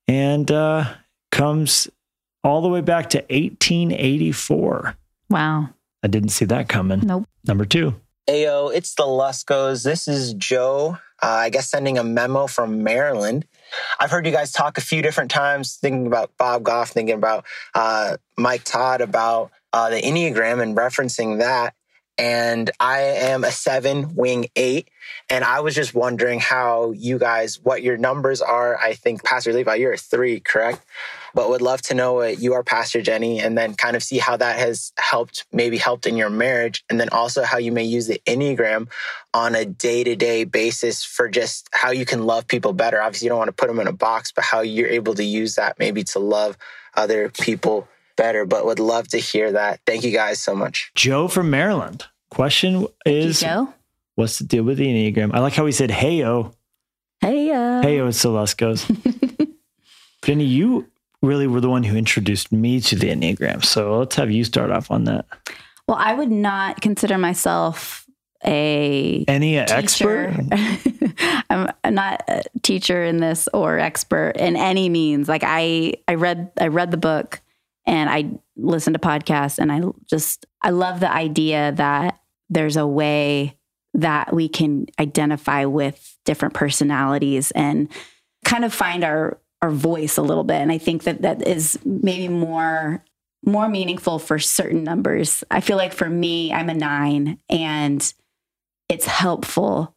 [0.08, 0.92] and uh,
[1.30, 1.88] comes
[2.42, 4.96] all the way back to 1884.
[5.30, 5.68] wow
[6.02, 7.00] I didn't see that coming.
[7.00, 7.94] nope Number two.
[8.28, 9.84] Ayo, it's the Luskos.
[9.84, 10.96] This is Joe.
[11.22, 13.46] Uh, I guess sending a memo from Maryland.
[14.00, 17.44] I've heard you guys talk a few different times, thinking about Bob Goff, thinking about
[17.74, 21.74] uh, Mike Todd, about uh, the Enneagram and referencing that.
[22.16, 24.88] And I am a seven, wing eight.
[25.29, 28.79] And I was just wondering how you guys, what your numbers are.
[28.79, 30.85] I think, Pastor Levi, you're a three, correct?
[31.35, 34.18] But would love to know what you are, Pastor Jenny, and then kind of see
[34.18, 36.85] how that has helped, maybe helped in your marriage.
[36.88, 38.88] And then also how you may use the Enneagram
[39.33, 43.03] on a day to day basis for just how you can love people better.
[43.03, 45.24] Obviously, you don't want to put them in a box, but how you're able to
[45.24, 46.57] use that maybe to love
[46.94, 48.44] other people better.
[48.44, 49.81] But would love to hear that.
[49.87, 50.90] Thank you guys so much.
[50.94, 52.05] Joe from Maryland.
[52.31, 53.72] Question is, Joe
[54.14, 55.35] what's the deal with the Enneagram?
[55.35, 56.55] I like how he said, heyo.
[57.20, 58.85] hey uh Heyo, it's Celescos.
[60.24, 60.87] Jenny, you
[61.22, 63.64] really were the one who introduced me to the Enneagram.
[63.64, 65.27] So let's have you start off on that.
[65.88, 68.07] well I would not consider myself
[68.44, 70.35] a Any expert?
[71.50, 75.29] I'm not a teacher in this or expert in any means.
[75.29, 77.40] Like I, I read, I read the book
[77.87, 82.87] and I listen to podcasts and I just, I love the idea that there's a
[82.87, 83.59] way
[83.94, 87.88] that we can identify with different personalities and
[88.44, 90.57] kind of find our, our voice a little bit.
[90.57, 93.05] And I think that that is maybe more
[93.47, 95.44] more meaningful for certain numbers.
[95.51, 98.14] I feel like for me, I'm a nine and
[98.88, 99.94] it's helpful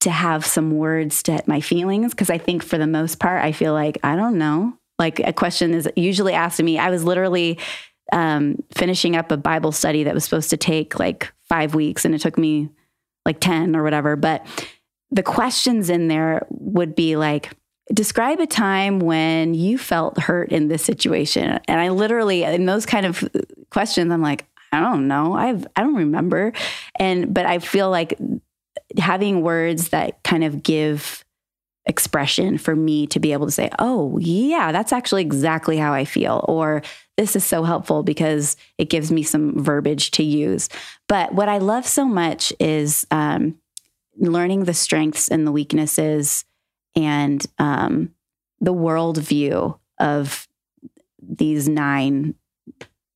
[0.00, 3.52] to have some words to my feelings because I think for the most part, I
[3.52, 4.78] feel like, I don't know.
[5.00, 6.78] Like a question is usually asked to me.
[6.78, 7.58] I was literally
[8.12, 12.14] um, finishing up a Bible study that was supposed to take like five weeks and
[12.14, 12.68] it took me
[13.24, 14.14] like 10 or whatever.
[14.14, 14.46] But
[15.10, 17.50] the questions in there would be like,
[17.94, 21.58] describe a time when you felt hurt in this situation.
[21.66, 23.26] And I literally, in those kind of
[23.70, 25.32] questions, I'm like, I don't know.
[25.32, 26.52] I've, I don't remember.
[26.96, 28.18] And, but I feel like
[28.98, 31.24] having words that kind of give
[31.86, 36.04] expression for me to be able to say, oh, yeah, that's actually exactly how I
[36.04, 36.44] feel.
[36.48, 36.82] Or
[37.16, 40.68] this is so helpful because it gives me some verbiage to use.
[41.08, 43.58] But what I love so much is um,
[44.18, 46.44] learning the strengths and the weaknesses
[46.94, 48.14] and um,
[48.60, 50.48] the worldview of
[51.22, 52.34] these nine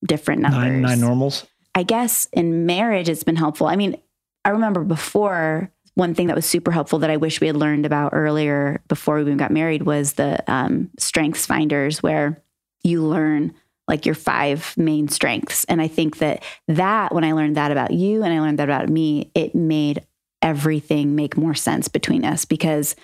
[0.05, 0.61] different numbers.
[0.61, 1.45] Nine, nine normals.
[1.73, 3.67] I guess in marriage, it's been helpful.
[3.67, 3.97] I mean,
[4.43, 7.85] I remember before one thing that was super helpful that I wish we had learned
[7.85, 12.43] about earlier before we even got married was the um, strengths finders, where
[12.83, 13.53] you learn
[13.87, 15.63] like your five main strengths.
[15.65, 18.69] And I think that that when I learned that about you and I learned that
[18.69, 20.05] about me, it made
[20.41, 22.95] everything make more sense between us because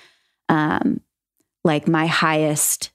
[0.50, 1.02] um,
[1.64, 2.92] like my highest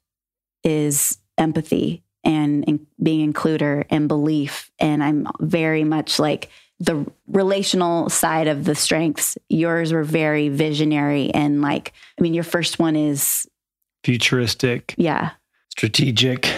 [0.63, 4.71] is empathy and, and being includer and belief.
[4.79, 9.39] And I'm very much like the relational side of the strengths.
[9.49, 13.47] Yours were very visionary and like, I mean, your first one is
[14.05, 15.31] futuristic, yeah,
[15.71, 16.49] strategic,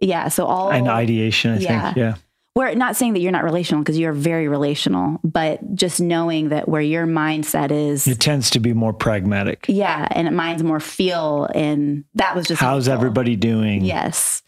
[0.00, 0.28] yeah.
[0.28, 1.52] So all and ideation.
[1.54, 1.82] I Yeah.
[1.86, 1.96] think.
[1.96, 2.14] Yeah.
[2.54, 6.66] we're not saying that you're not relational because you're very relational, but just knowing that
[6.66, 9.66] where your mindset is, It tends to be more pragmatic.
[9.68, 12.92] yeah, and mine's more feel, and that was just How's helpful.
[13.06, 13.84] everybody doing?
[13.84, 14.42] Yes,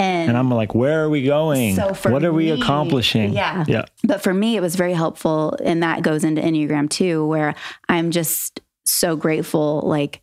[0.00, 1.76] and, And I'm like, where are we going?
[1.76, 3.32] So for what are we accomplishing?
[3.32, 3.64] yeah.
[3.68, 3.84] Yeah.
[4.02, 7.54] but for me, it was very helpful, and that goes into Enneagram too, where
[7.88, 10.22] I'm just so grateful, like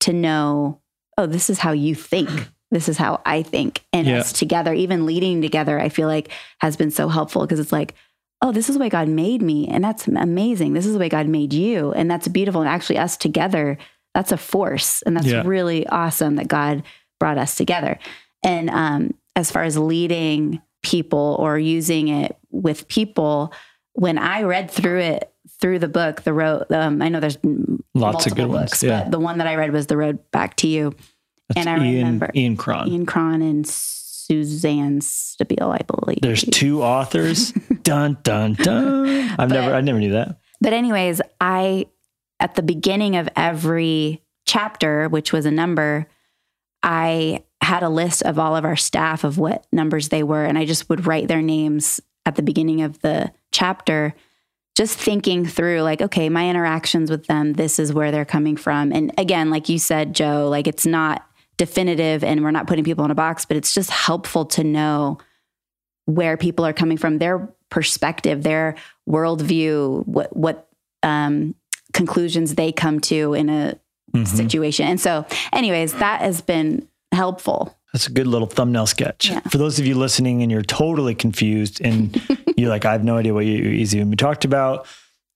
[0.00, 0.80] to know,
[1.16, 2.28] oh, this is how you think.
[2.72, 3.84] This is how I think.
[3.92, 4.18] And Yeah.
[4.18, 7.94] us together, even leading together, I feel like has been so helpful because it's like,
[8.42, 9.66] oh, this is the way God made me.
[9.68, 10.74] And that's amazing.
[10.74, 11.92] This is the way God made you.
[11.92, 12.60] And that's beautiful.
[12.60, 13.78] And actually, us together,
[14.14, 15.00] that's a force.
[15.02, 15.42] And that's Yeah.
[15.46, 16.82] really awesome that God
[17.20, 17.98] brought us together.
[18.46, 23.52] And um, as far as leading people or using it with people,
[23.92, 25.30] when I read through it,
[25.60, 27.38] through the book, the road, um, I know there's
[27.94, 29.02] Lots of good ones, yeah.
[29.02, 30.94] but the one that I read was The Road Back to You.
[31.48, 32.88] That's And I Ian, remember- Ian Cron.
[32.88, 36.18] Ian Cron and Suzanne Stabile, I believe.
[36.22, 37.52] There's two authors.
[37.82, 39.08] dun dun dun.
[39.38, 40.38] I've never I never knew that.
[40.60, 41.86] But anyways, I
[42.40, 46.06] at the beginning of every chapter, which was a number,
[46.82, 50.56] I had a list of all of our staff of what numbers they were and
[50.58, 54.14] I just would write their names at the beginning of the chapter
[54.76, 58.92] just thinking through like okay, my interactions with them, this is where they're coming from.
[58.92, 61.26] And again, like you said, Joe, like it's not
[61.56, 65.16] definitive and we're not putting people in a box, but it's just helpful to know
[66.04, 68.74] where people are coming from, their perspective, their
[69.08, 70.68] worldview, what what
[71.02, 71.54] um,
[71.94, 73.78] conclusions they come to in a
[74.14, 74.26] Mhm.
[74.26, 74.86] situation.
[74.86, 77.76] And so, anyways, that has been helpful.
[77.92, 79.30] That's a good little thumbnail sketch.
[79.30, 79.40] Yeah.
[79.40, 82.14] For those of you listening and you're totally confused and
[82.56, 84.86] you're like, I have no idea what you even talked about.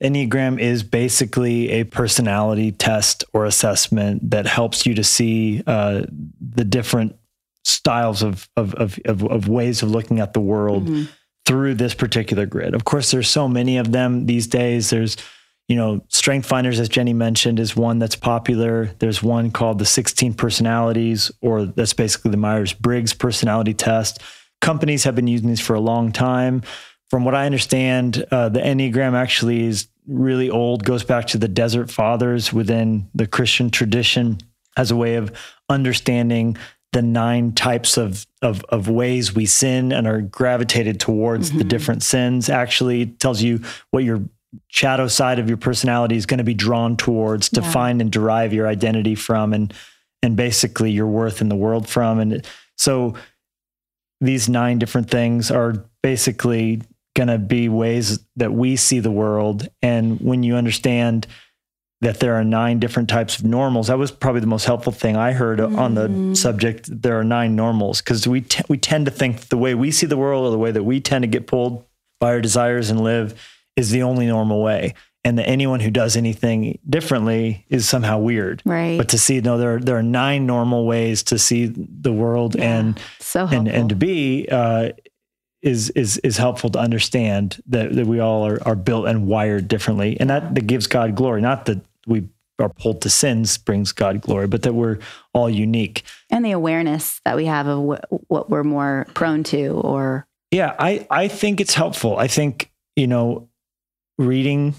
[0.02, 6.02] Enneagram is basically a personality test or assessment that helps you to see uh,
[6.40, 7.16] the different
[7.64, 11.08] styles of, of, of, of, of ways of looking at the world Mhm.
[11.46, 12.74] through this particular grid.
[12.74, 14.88] Of course, there's so many of them these days.
[14.90, 15.16] There's,
[15.70, 18.86] you know, Strength Finders, as Jenny mentioned, is one that's popular.
[18.98, 24.20] There's one called the 16 Personalities, or that's basically the Myers Briggs personality test.
[24.60, 26.62] Companies have been using these for a long time.
[27.08, 31.46] From what I understand, uh, the Enneagram actually is really old, goes back to the
[31.46, 34.38] Desert Fathers within the Christian tradition
[34.76, 35.32] as a way of
[35.68, 36.56] understanding
[36.92, 41.68] the nine types of, of, of ways we sin and are gravitated towards the Mhm.
[41.68, 42.48] different sins.
[42.48, 43.60] Actually, it tells you
[43.92, 44.24] what your
[44.68, 47.70] shadow side of your personality is going to be drawn towards to Yeah.
[47.70, 49.72] find and derive your identity from and
[50.22, 52.18] and basically your worth in the world from.
[52.20, 52.44] And
[52.76, 53.14] so
[54.20, 56.82] these nine different things are basically
[57.16, 59.68] going to be ways that we see the world.
[59.82, 61.26] And when you understand
[62.02, 63.88] that there are nine different types of normals.
[63.88, 66.30] That was probably the most helpful thing I heard on Mm-hmm.
[66.30, 67.02] the subject.
[67.02, 70.06] There are nine normals because we t- we tend to think the way we see
[70.06, 71.84] the world or the way that we tend to get pulled
[72.18, 73.38] by our desires and live
[73.76, 78.62] is the only normal way, and that anyone who does anything differently is somehow weird.
[78.64, 78.98] Right.
[78.98, 82.98] But to see no, there there are nine normal ways to see the world and
[83.18, 83.58] so helpful.
[83.58, 84.90] and and to be uh,
[85.62, 89.68] is is is helpful to understand that, that we all are, are built and wired
[89.68, 91.42] differently, and that, that gives God glory.
[91.42, 92.28] Not that we
[92.58, 94.98] are pulled to sins brings God glory, but that we're
[95.32, 96.02] all unique.
[96.30, 100.74] and the awareness that we have of wh- what we're more prone to or Yeah,
[100.78, 102.16] I I think it's helpful.
[102.18, 103.48] I think you know,
[104.20, 104.74] reading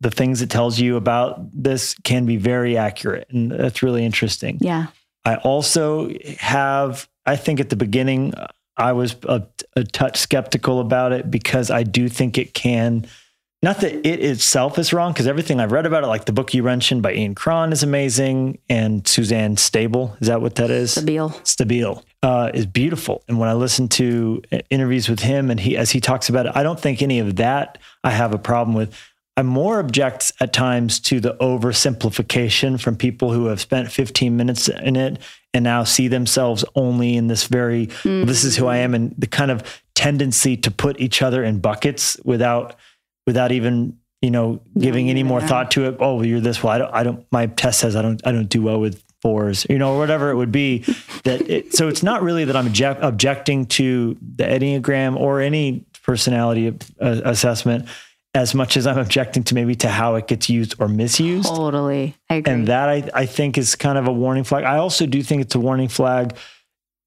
[0.00, 4.58] the things it tells you about this can be very accurate, and that's really interesting.
[4.60, 4.86] yeah
[5.26, 8.32] I also have, I think at the beginning,
[8.76, 9.42] I was a,
[9.74, 13.08] a touch skeptical about it because I do think it can,
[13.60, 16.54] not that it itself is wrong, because everything I've read about it, like the book
[16.54, 20.94] you mentioned by Ian Cron is amazing, and Suzanne Stable, is that what that is?
[20.94, 21.32] Stabile.
[21.42, 23.22] Stabile uh, is beautiful.
[23.28, 26.46] And when I listen to uh, interviews with him and he, as he talks about
[26.46, 28.92] it, I don't think any of that I have a problem with.
[29.36, 34.68] I more object at times to the oversimplification from people who have spent 15 minutes
[34.68, 35.20] in it
[35.54, 39.28] and now see themselves only in this very, this is who I am, and the
[39.28, 42.74] kind of tendency to put each other in buckets without,
[43.24, 45.98] without even, you know, giving any more thought to it.
[46.00, 46.60] Oh, you're this.
[46.60, 49.05] Well, I don't, I don't, my test says I don't, I don't do well with
[49.26, 50.84] fours, you know, or whatever it would be.
[51.24, 55.84] That it, so it's not really that I'm object, objecting to the Enneagram or any
[56.04, 56.68] personality
[57.00, 57.88] uh, assessment
[58.36, 61.48] as much as I'm objecting to maybe to how it gets used or misused.
[61.48, 62.14] Totally.
[62.30, 62.52] I agree.
[62.52, 64.62] And that I, I think is kind of a warning flag.
[64.62, 66.36] I also do think it's a warning flag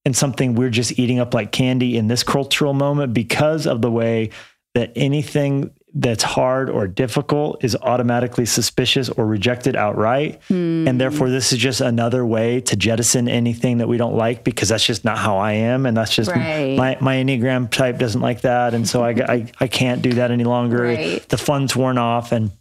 [0.04, 3.92] and something we're just eating up like candy in this cultural moment because of the
[3.92, 4.32] way
[4.74, 10.40] that anything that's hard or difficult is automatically suspicious or rejected outright.
[10.50, 14.70] And therefore, this is just another way to jettison anything that we don't like because
[14.70, 15.86] that's just not how I am.
[15.88, 16.78] And that's just Right.
[16.78, 18.76] my, my Enneagram type doesn't like that.
[18.76, 20.84] And so I, I, I can't do that any longer.
[20.84, 21.28] Right.
[21.28, 22.32] The fun's worn off.
[22.32, 22.52] And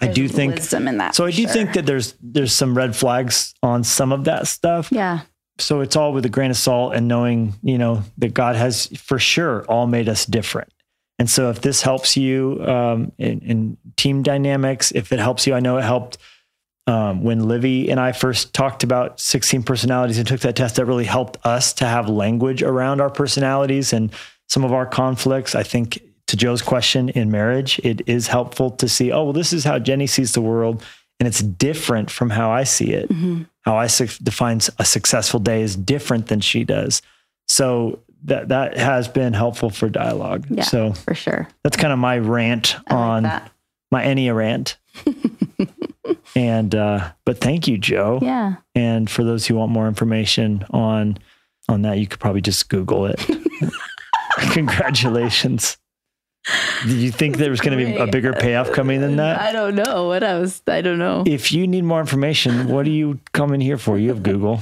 [0.00, 1.14] I do think that.
[1.16, 1.50] so I do sure.
[1.50, 4.92] think that there's there's some red flags on some of that stuff.
[4.92, 5.22] Yeah.
[5.58, 8.86] So it's all with a grain of salt and knowing, you know, that God has
[8.96, 10.72] for sure all made us different.
[11.18, 15.54] And so if this helps you um, in, in team dynamics, if it helps you,
[15.54, 16.18] I know it helped
[16.86, 20.76] um, when Livy and I first talked about 16 personalities and took that test.
[20.76, 24.12] That really helped us to have language around our personalities and
[24.48, 25.54] some of our conflicts.
[25.54, 29.52] I think to Joe's question in marriage, it is helpful to see, oh, well, this
[29.52, 30.84] is how Jenny sees the world.
[31.20, 33.10] And it's different from how I see it.
[33.62, 37.02] How I su- define a successful day is different than she does.
[37.48, 40.46] So that that has been helpful for dialogue.
[40.50, 40.64] Yeah.
[40.64, 41.48] So For sure.
[41.62, 43.50] that's kind of my rant I on that.
[43.90, 44.76] my Enya rant.
[46.34, 48.18] and uh, but thank you, Joe.
[48.22, 48.56] Yeah.
[48.74, 51.18] And for those who want more information on
[51.68, 53.20] on that, you could probably just Google it.
[54.52, 55.76] Congratulations.
[56.86, 59.40] Did you think there was going to be a bigger payoff coming than that?
[59.40, 60.62] I don't know what I was.
[60.66, 61.24] I don't know.
[61.26, 63.98] If you need more information, what are you coming here for?
[63.98, 64.58] You have Google.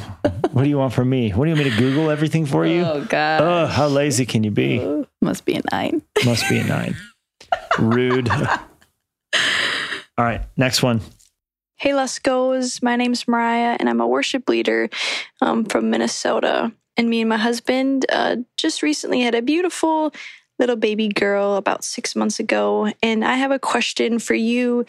[0.51, 1.31] What do you want from me?
[1.31, 2.83] What do you want me to Google everything for you?
[2.83, 3.41] Oh God.
[3.43, 5.05] Oh, how lazy can you be?
[5.21, 6.03] Must be a nine.
[6.25, 6.97] Must be a nine.
[7.79, 8.31] Rude.
[8.31, 11.03] All right, next one.
[11.77, 12.83] Hey, Luskos.
[12.83, 14.89] My name's Mariah, and I'm a worship leader
[15.43, 16.73] um, from Minnesota.
[16.97, 20.15] And me and my husband uh, just recently had a beautiful
[20.59, 22.93] little baby girl about six months ago.
[23.03, 24.87] And I have a question for you,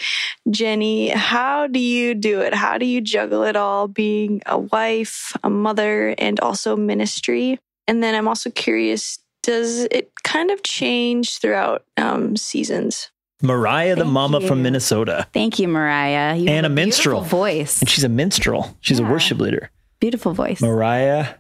[0.50, 1.10] Jenny.
[1.10, 2.54] How do you do it?
[2.54, 7.60] How do you juggle it all, being a wife, a mother, and also ministry?
[7.88, 13.12] And then I'm also curious does it kind of change throughout um, seasons?
[13.42, 14.48] Mariah, the mama you.
[14.48, 15.26] from Minnesota.
[15.32, 16.36] Thank you, Mariah.
[16.36, 17.22] You And have a minstrel.
[17.22, 17.80] voice.
[17.80, 18.76] And she's a minstrel.
[18.82, 19.72] She's a worship leader.
[20.02, 20.62] Beautiful voice.
[20.62, 21.36] Mariah,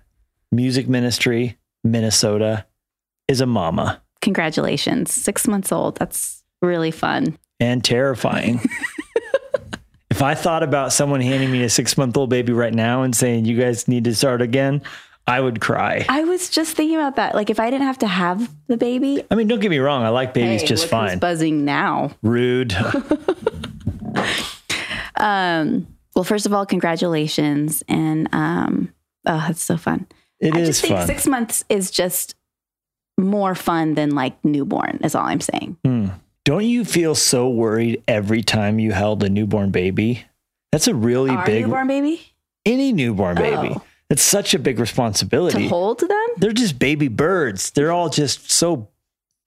[0.53, 2.65] music ministry, Minnesota,
[3.27, 5.13] is a mama Congratulations.
[5.13, 5.97] Six months old.
[5.97, 7.37] That's really fun.
[7.59, 8.59] and terrifying.
[10.09, 13.15] if I thought about someone handing me a six month old baby right now and
[13.15, 14.81] saying, you guys need to start again,
[15.27, 16.05] I would cry.
[16.07, 17.35] I was just thinking about that.
[17.35, 20.03] Like, if I didn't have to have the baby, I mean, don't get me wrong.
[20.03, 21.19] I like babies hey, just fine.
[21.19, 22.11] buzzing now.
[22.21, 22.75] Rude.
[25.19, 27.83] Um, well, first of all, congratulations.
[27.87, 28.93] And um,
[29.25, 30.07] oh, that's so fun.
[30.39, 31.07] It I is just think fun.
[31.07, 32.35] six months is just
[33.17, 35.77] more fun than like newborn, is all I'm saying.
[35.83, 36.07] Hmm.
[36.45, 40.23] Don't you feel so worried every time you held a newborn baby?
[40.71, 42.21] That's a really Our big newborn baby?
[42.65, 43.73] any newborn baby.
[43.75, 43.83] Oh.
[44.09, 46.27] It's such a big responsibility To hold them?
[46.37, 47.71] They're just baby birds.
[47.71, 48.87] They're all just so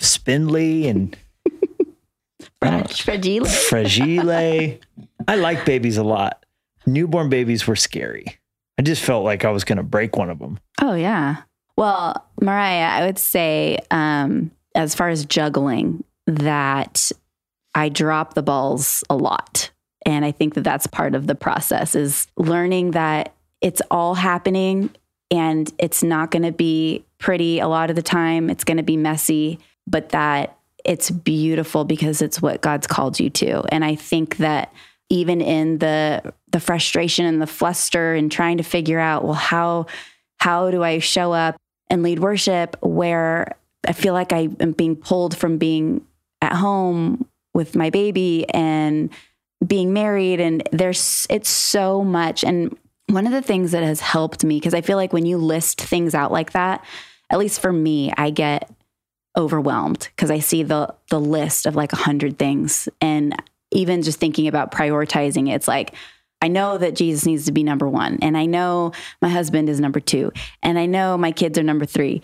[0.01, 1.17] spindly and
[2.63, 3.45] Fragile.
[3.47, 4.31] fragile.
[4.31, 6.45] I like babies a lot.
[6.87, 8.39] Newborn babies were scary.
[8.79, 10.59] I just felt like I was going to break one of them.
[10.83, 11.37] Oh yeah.
[11.81, 17.11] Well, Mariah, I would say, um, as far as juggling, that
[17.75, 19.71] I drop the balls a lot,
[20.05, 24.91] and I think that that's part of the process is learning that it's all happening,
[25.31, 28.51] and it's not going to be pretty a lot of the time.
[28.51, 33.31] It's going to be messy, but that it's beautiful because it's what God's called you
[33.31, 33.65] to.
[33.73, 34.71] And I think that
[35.09, 39.87] even in the the frustration and the fluster and trying to figure out, well, how
[40.37, 41.57] how do I show up
[41.91, 46.07] and lead worship where I feel like I am being pulled from being
[46.41, 49.11] at home with my baby and
[49.67, 50.41] being married.
[50.41, 52.45] And there's it's so much.
[52.45, 52.77] And
[53.09, 55.81] one of the things that has helped me because I feel like when you list
[55.81, 56.85] things out like that
[57.29, 58.71] at least for me I get
[59.37, 62.89] overwhelmed because I see the the list of like a hundred things.
[63.01, 63.35] And
[63.73, 65.95] even just thinking about prioritizing it's like
[66.43, 69.81] I know that Jesus needs to be number one, and I know my husband is
[69.81, 70.33] number two,
[70.63, 72.23] and I know my kids are number three.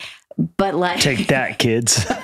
[0.56, 2.06] But like, take that, kids.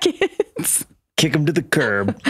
[0.00, 0.86] kids.
[1.16, 2.20] Kick them to the curb.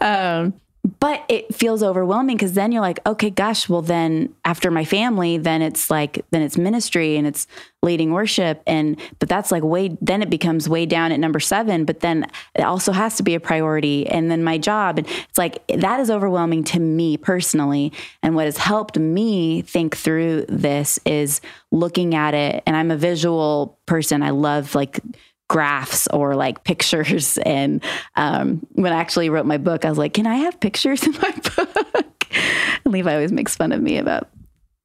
[0.00, 0.54] Um,
[1.00, 5.36] but it feels overwhelming because then you're like okay gosh well then after my family
[5.36, 7.46] then it's like then it's ministry and it's
[7.86, 8.62] leading worship.
[8.66, 12.26] And but that's like way then it becomes way down at number seven but then
[12.54, 14.98] it also has to be a priority and then my job.
[14.98, 17.92] And it's like that is overwhelming to me personally.
[18.22, 22.96] And what has helped me think through this is looking at it and i'm a
[22.96, 24.22] visual person.
[24.22, 25.00] I love like
[25.48, 27.38] graphs or like pictures.
[27.46, 27.82] And
[28.16, 31.12] um, when I actually wrote my book, I was like, can I have pictures in
[31.12, 32.26] my book?
[32.84, 34.28] and Levi always makes fun of me about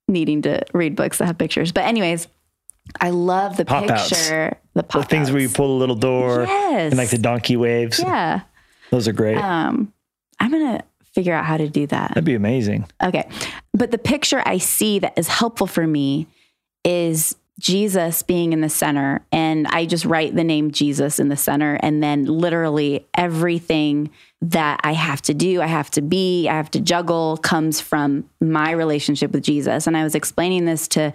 [0.07, 1.71] needing to read books that have pictures.
[1.71, 2.27] But, anyways,
[2.99, 4.09] I love the Pop outs.
[4.09, 6.91] picture, the pop The things where you pull a little door Yes.
[6.91, 7.99] and like the donkey waves.
[7.99, 8.41] Yeah.
[8.89, 9.37] Those are great.
[9.37, 9.93] Um,
[10.39, 10.83] I'm going to
[11.13, 12.09] figure out how to do that.
[12.09, 12.85] That'd be amazing.
[13.03, 13.27] Okay.
[13.73, 16.27] But the picture I see that is helpful for me
[16.83, 19.23] is Jesus being in the center.
[19.31, 21.75] And I just write the name Jesus in the center.
[21.81, 24.09] And then literally everything
[24.41, 28.27] that I have to do, I have to be, I have to juggle comes from
[28.41, 29.85] my relationship with Jesus.
[29.85, 31.13] And I was explaining this to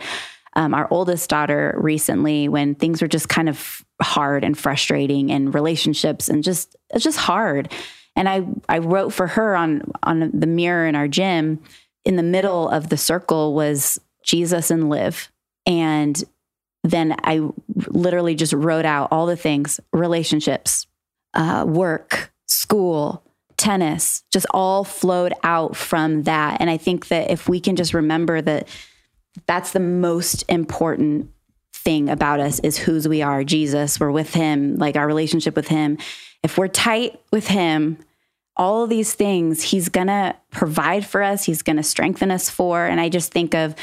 [0.55, 5.53] um, our oldest daughter recently when things were just kind of hard and frustrating and
[5.53, 7.73] relationships and just, it's just hard.
[8.15, 11.61] And I, I wrote for her on, on the mirror in our gym.
[12.05, 15.31] In the middle of the circle was Jesus and live.
[15.67, 16.23] And
[16.91, 17.49] then I
[17.89, 20.87] literally just wrote out all the things relationships,
[21.35, 23.23] uh, work, school,
[23.57, 26.61] tennis, just all flowed out from that.
[26.61, 28.69] And I think that if we can just remember that
[29.47, 31.31] that's the most important
[31.73, 34.01] thing about us is whose we are Jesus.
[34.01, 35.99] We're with Him, like our relationship with Him.
[36.43, 37.99] If we're tight with Him,
[38.57, 42.87] all of these things He's gonna provide for us, He's gonna strengthen us for.
[42.87, 43.75] And I just think of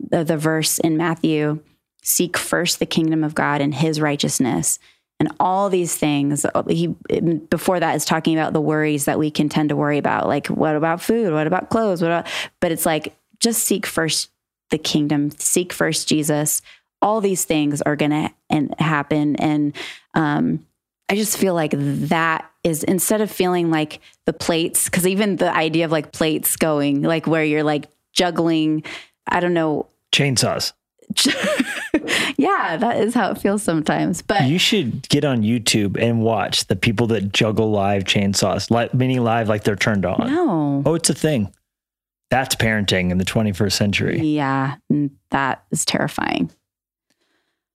[0.00, 1.60] the, the verse in Matthew
[2.02, 4.78] seek first the kingdom of God and his righteousness.
[5.20, 9.48] And all these things, he before that is talking about the worries that we can
[9.48, 12.26] tend to worry about, like what about food, what about clothes, what about,
[12.58, 14.30] but it's like just seek first
[14.70, 16.60] the kingdom, seek first Jesus.
[17.00, 19.76] All these things are going to and happen, and
[20.14, 20.66] um,
[21.08, 25.54] I just feel like that is instead of feeling like the plates, because even the
[25.54, 28.84] idea of like plates going, like where you're like juggling,
[29.26, 30.72] I don't know, Chainsaws.
[32.36, 34.22] yeah, that is how it feels sometimes.
[34.22, 38.94] But You should get on YouTube and watch the people that juggle live chainsaws, like
[38.94, 40.26] mini live, like they're turned on.
[40.32, 41.52] no, Oh, it's a thing.
[42.30, 44.20] That's parenting in the 21st century.
[44.20, 44.76] yeah,
[45.30, 46.50] that is terrifying.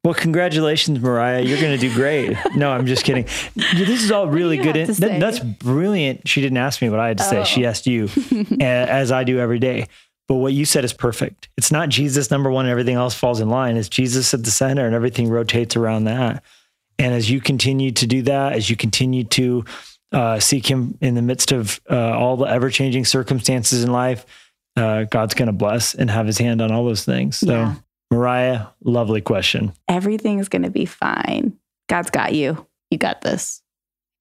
[0.04, 1.42] Well, congratulations, Mariah.
[1.42, 2.38] You're going to do great.
[2.56, 3.26] No, I'm just kidding.
[3.56, 4.76] This is all really good.
[4.78, 5.20] have to that- say?
[5.20, 6.28] that's brilliant.
[6.28, 7.40] She didn't ask me what I had to say.
[7.40, 7.44] Oh.
[7.44, 8.10] She asked you,
[8.62, 9.88] as I do every day.
[10.28, 11.50] But what you said is perfect.
[11.58, 13.78] It's not Jesus number one and everything else falls in line.
[13.78, 16.44] It's Jesus at the center and everything rotates around that.
[17.00, 19.66] And as you continue to do that, as you continue to
[20.12, 24.26] uh, seek Him in the midst of uh, all the ever changing circumstances in life,
[24.76, 27.38] uh, God's going to bless and have His hand on all those things.
[27.38, 27.76] So, Yeah.
[28.10, 29.74] Mariah, lovely question.
[29.90, 31.58] Everything's going to be fine.
[31.90, 32.66] God's got you.
[32.90, 33.62] You got this.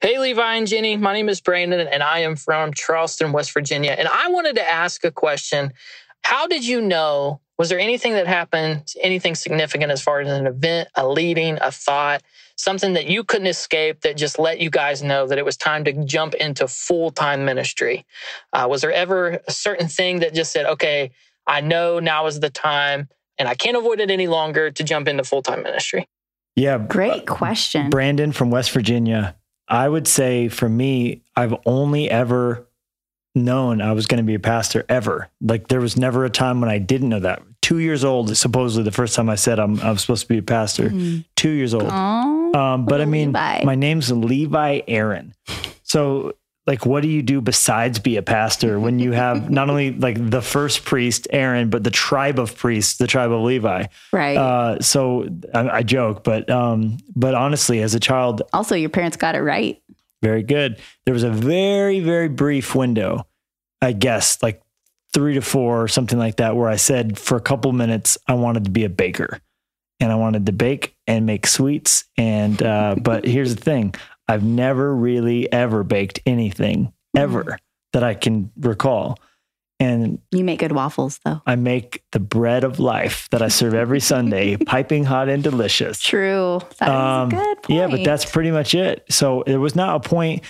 [0.03, 0.99] Hey, Levi and Jenny.
[0.99, 3.93] My name is Brandon, and I am from Charleston, West Virginia.
[3.93, 5.73] And I wanted to ask a question.
[6.23, 7.41] How did you know?
[7.59, 11.73] Was there anything that happened, anything significant as far as an event, a leading, a
[11.73, 12.23] thought,
[12.57, 15.83] something that you couldn't escape that just let you guys know that it was time
[15.85, 18.05] to jump into full time ministry?
[18.53, 21.11] Uh, was there ever a certain thing that just said, okay,
[21.47, 25.09] I know now is the time and I can't avoid it any longer to jump
[25.09, 26.07] into full time ministry?
[26.55, 26.77] Yeah.
[26.77, 27.89] Great question.
[27.89, 29.35] Brandon from West Virginia.
[29.69, 32.67] I would say for me, I've only ever
[33.35, 35.29] known I was going to be a pastor ever.
[35.41, 37.43] Like there was never a time when I didn't know that.
[37.63, 40.39] Two years old is supposedly the first time I said I'm I'm supposed to be
[40.39, 40.91] a pastor.
[41.35, 41.89] Two years old.
[41.91, 43.65] Oh, Um, but I mean, Levi.
[43.65, 45.35] my name's Levi Aaron.
[45.83, 46.35] So,
[46.67, 50.31] like, what do you do besides be a pastor when you have not only like
[50.31, 53.87] the first priest, Aaron, but the tribe of priests, the tribe of Levi?
[54.13, 54.37] right.
[54.37, 59.17] Uh, so I, I joke, but um, but honestly, as a child, also, your parents
[59.17, 59.81] got it right.
[60.23, 60.79] very good.
[61.05, 63.27] There was a very very brief window,
[63.81, 64.61] I guess, like
[65.15, 68.35] three to four or something like that, where I said for a couple minutes I
[68.35, 69.41] wanted to be a baker,
[70.01, 72.05] and I wanted to bake and make sweets.
[72.19, 73.95] And uh, but here's the thing:
[74.29, 77.59] I've never really ever baked anything ever
[77.93, 79.19] that I can recall,
[79.79, 81.43] and You make good waffles, though.
[81.47, 86.01] I make the bread of life that I serve every Sunday, piping hot and delicious.
[86.01, 86.61] True.
[86.79, 87.79] That Um, good point.
[87.79, 89.05] Yeah, but that's pretty much it.
[89.11, 90.43] So there was not a point.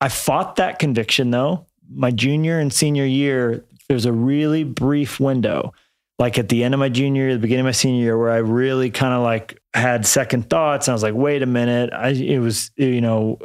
[0.00, 1.66] I fought that conviction though.
[1.92, 5.72] My junior and senior year, there's a really brief window,
[6.18, 8.30] like at the end of my junior year, the beginning of my senior year, where
[8.30, 10.86] I really kind of like had second thoughts.
[10.86, 11.92] And I was like, wait a minute.
[11.92, 13.38] I, it was, you know,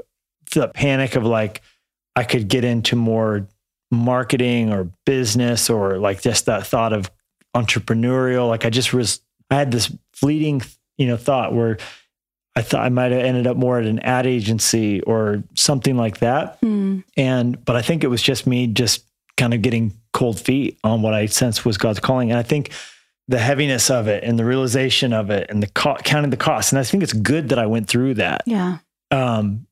[0.51, 1.61] the panic of like,
[2.15, 3.47] I could get into more
[3.91, 7.09] marketing or business or like just that thought of
[7.55, 8.47] entrepreneurial.
[8.47, 10.61] Like I just was, I had this fleeting,
[10.97, 11.77] you know, thought where
[12.55, 16.19] I thought I might have ended up more at an ad agency or something like
[16.19, 16.57] that.
[16.61, 16.99] Hmm.
[17.17, 19.05] And, but I think it was just me just
[19.38, 22.30] kind of getting cold feet on what I sensed was God's calling.
[22.30, 22.71] And I think
[23.30, 26.71] the heaviness of it and the realization of it and the co- counting the cost.
[26.71, 28.41] And I think it's good that I went through that.
[28.47, 28.80] Yeah.
[29.11, 29.67] Um,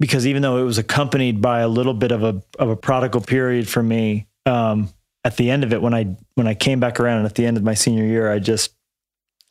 [0.00, 3.20] because even though it was accompanied by a little bit of a, of a prodigal
[3.20, 4.88] period for me, um,
[5.24, 7.44] at the end of it, when I, when I came back around and at the
[7.44, 8.72] end of my senior year, I just,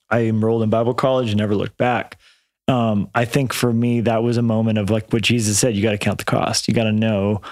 [0.10, 2.18] I enrolled in Bible college and never looked back.
[2.68, 5.84] Um, I think for me, that was a moment of like what Jesus said, you
[5.84, 6.68] got to count the cost.
[6.68, 7.44] You got to know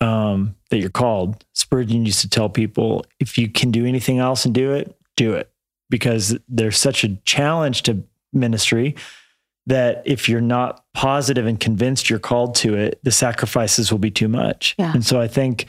[0.00, 1.44] um, that you're called.
[1.52, 5.34] Spurgeon used to tell people, if you can do anything else and do it, do
[5.34, 5.50] it.
[5.90, 8.02] Because there's such a challenge to
[8.32, 8.96] ministry
[9.66, 14.10] that if you're not positive and convinced you're called to it, the sacrifices will be
[14.10, 14.74] too much.
[14.78, 14.92] Yeah.
[14.92, 15.66] And so I think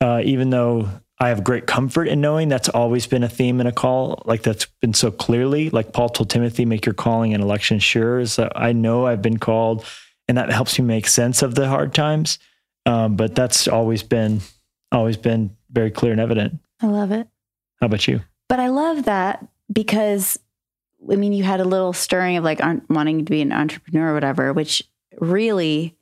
[0.00, 0.88] uh, even though
[1.18, 4.42] I have great comfort in knowing that's always been a theme in a call, like
[4.42, 8.26] that's been so clearly, like Paul told Timothy, make your calling and election sure.
[8.26, 9.84] So I know I've been called,
[10.28, 12.38] and that helps me make sense of the hard times.
[12.84, 14.40] Um, but that's always been,
[14.92, 16.60] always been very clear and evident.
[16.82, 17.26] I love it.
[17.80, 18.20] How about you?
[19.06, 20.38] But I love that because,
[21.10, 24.10] I mean, you had a little stirring of like aren't wanting to be an entrepreneur
[24.10, 24.82] or whatever, which
[25.18, 25.96] really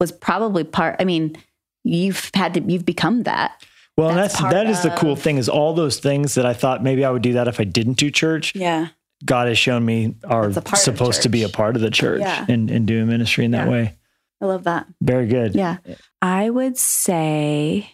[0.00, 0.96] was probably part.
[1.00, 1.36] I mean,
[1.82, 3.64] you've had to, you've become that.
[3.96, 6.44] Well, and That's that's part that is the cool thing is all those things that
[6.44, 8.54] I thought maybe I would do that if I didn't do church.
[8.54, 8.88] Yeah.
[9.24, 11.82] God has shown me are It's a part of supposed to be a part of
[11.82, 12.44] the church Yeah.
[12.48, 13.72] and, and doing ministry in that Yeah.
[13.72, 13.94] way.
[14.40, 14.86] I love that.
[15.00, 15.54] Very good.
[15.54, 15.76] Yeah.
[16.20, 17.88] I would say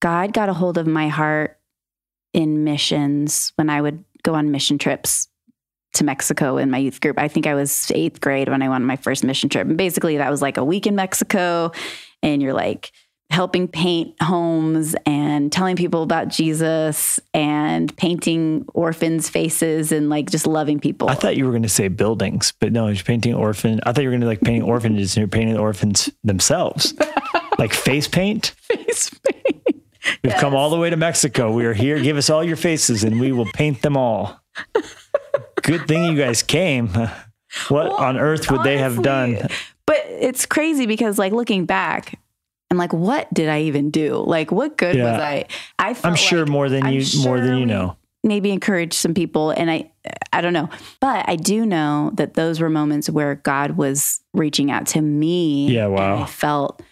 [0.00, 1.58] God got a hold of my heart
[2.36, 5.28] in missions when I would go on mission trips
[5.94, 7.18] to Mexico in my youth group.
[7.18, 9.66] I think I was eighth grade when I went on my first mission trip.
[9.66, 11.72] And basically, that was like a week in Mexico,
[12.22, 12.92] and you're like
[13.30, 20.46] helping paint homes and telling people about Jesus and painting orphans' faces and like just
[20.46, 21.08] loving people.
[21.08, 23.80] I thought you were going to say buildings, but no, you're painting orphan.
[23.84, 26.94] I thought you were going to like painting orphanages and you're painting the orphans themselves,
[27.58, 28.54] like face paint.
[28.60, 29.65] face paint.
[30.22, 31.52] We've come all the way to Mexico.
[31.52, 31.98] We are here.
[32.00, 34.40] Give us all your faces and we will paint them all.
[35.62, 36.88] Good thing you guys came.
[37.68, 39.38] What Well, on earth would they have done?
[39.86, 42.18] But it's crazy because like looking back,
[42.70, 44.16] I'm like, what did I even do?
[44.16, 45.12] Like, what good Yeah.
[45.12, 45.46] was I?
[45.78, 47.96] I I'm sure like- more than you more than you know.
[48.24, 49.88] Maybe encourage some people, and I,
[50.32, 50.68] I don't know,
[51.00, 55.68] but I do know that those were moments where God was reaching out to me.
[55.68, 56.14] Yeah, wow.
[56.16, 56.82] and I felt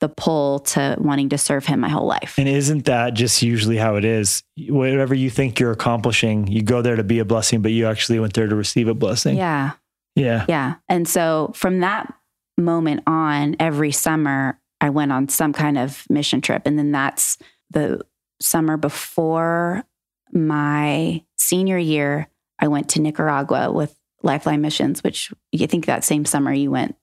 [0.00, 2.34] the pull to wanting to serve Him my whole life.
[2.38, 4.42] And isn't that just usually how it is?
[4.68, 8.18] Whatever you think you're accomplishing, you go there to be a blessing, but you actually
[8.18, 9.36] went there to receive a blessing.
[9.36, 9.72] yeah,
[10.16, 10.46] Yeah.
[10.48, 10.74] Yeah.
[10.88, 12.12] And so from that
[12.58, 16.62] moment on, every summer, I went on some kind of mission trip.
[16.64, 17.36] And then that's
[17.70, 18.00] the
[18.40, 19.84] summer before
[20.32, 22.28] my senior year,
[22.58, 26.96] I went to Nicaragua with Lifeline Missions, which you think that same summer you went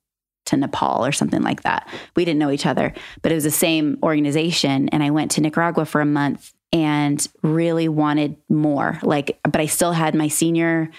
[0.47, 1.87] to Nepal or something like that.
[2.15, 4.89] We didn't know each other, but it was the same organization.
[4.89, 8.99] And I went to Nicaragua for a month and really wanted more.
[9.01, 10.89] Like, but I still had my senior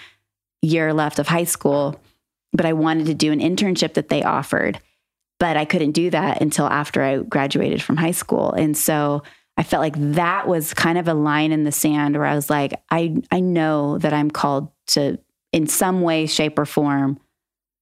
[0.63, 2.01] year left of high school,
[2.53, 4.81] but I wanted to do an internship that they offered.
[5.39, 8.53] But I couldn't do that until after I graduated from high school.
[8.53, 9.23] And so
[9.57, 12.51] I felt like that was kind of a line in the sand where I was
[12.51, 15.19] like, I, I know that I'm called to,
[15.53, 17.21] in some way, shape, or form,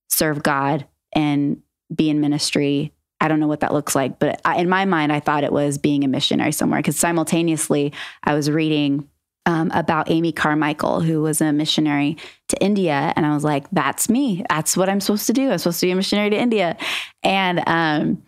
[0.09, 0.87] serve God
[1.17, 1.61] and
[1.93, 5.12] be in ministry I don't know what that looks like, but I, in my mind,
[5.12, 7.93] I thought it was being a missionary somewhere because simultaneously
[8.23, 9.09] I was reading
[9.47, 13.12] um, about Amy Carmichael, who was a missionary to India.
[13.17, 14.45] And I was like, that's me.
[14.51, 15.51] That's what I'm supposed to do.
[15.51, 16.77] I'm supposed to be a missionary to India.
[17.23, 18.23] And, um,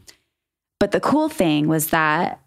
[0.81, 2.41] but the cool thing was that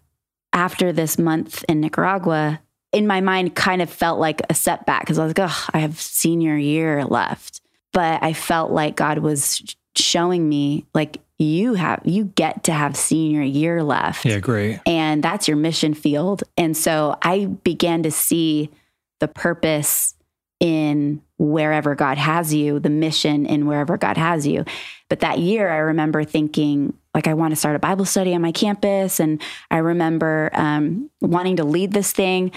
[0.52, 2.60] after this month in Nicaragua,
[2.92, 5.78] in my mind, kind of felt like a setback because I was like, oh, I
[5.78, 7.60] have senior year left.
[7.92, 12.96] But I felt like God was showing me, like, you have, you get to have
[12.96, 14.24] senior year left.
[14.24, 14.80] Yeah, great.
[14.86, 16.44] And that's your mission field.
[16.56, 18.70] And so I began to see
[19.18, 20.14] the purpose
[20.60, 24.64] in wherever God has you, the mission in wherever God has you.
[25.08, 28.40] But that year, I remember thinking, like, I want to start a Bible study on
[28.40, 29.18] my campus.
[29.18, 32.52] And I remember um, wanting to lead this thing.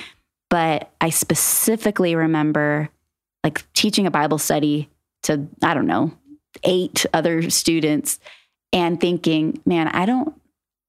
[0.51, 2.89] But I specifically remember
[3.43, 4.89] like teaching a Bible study
[5.23, 6.11] to, I don't know,
[6.63, 8.19] eight other students
[8.71, 10.39] and thinking, man, I don't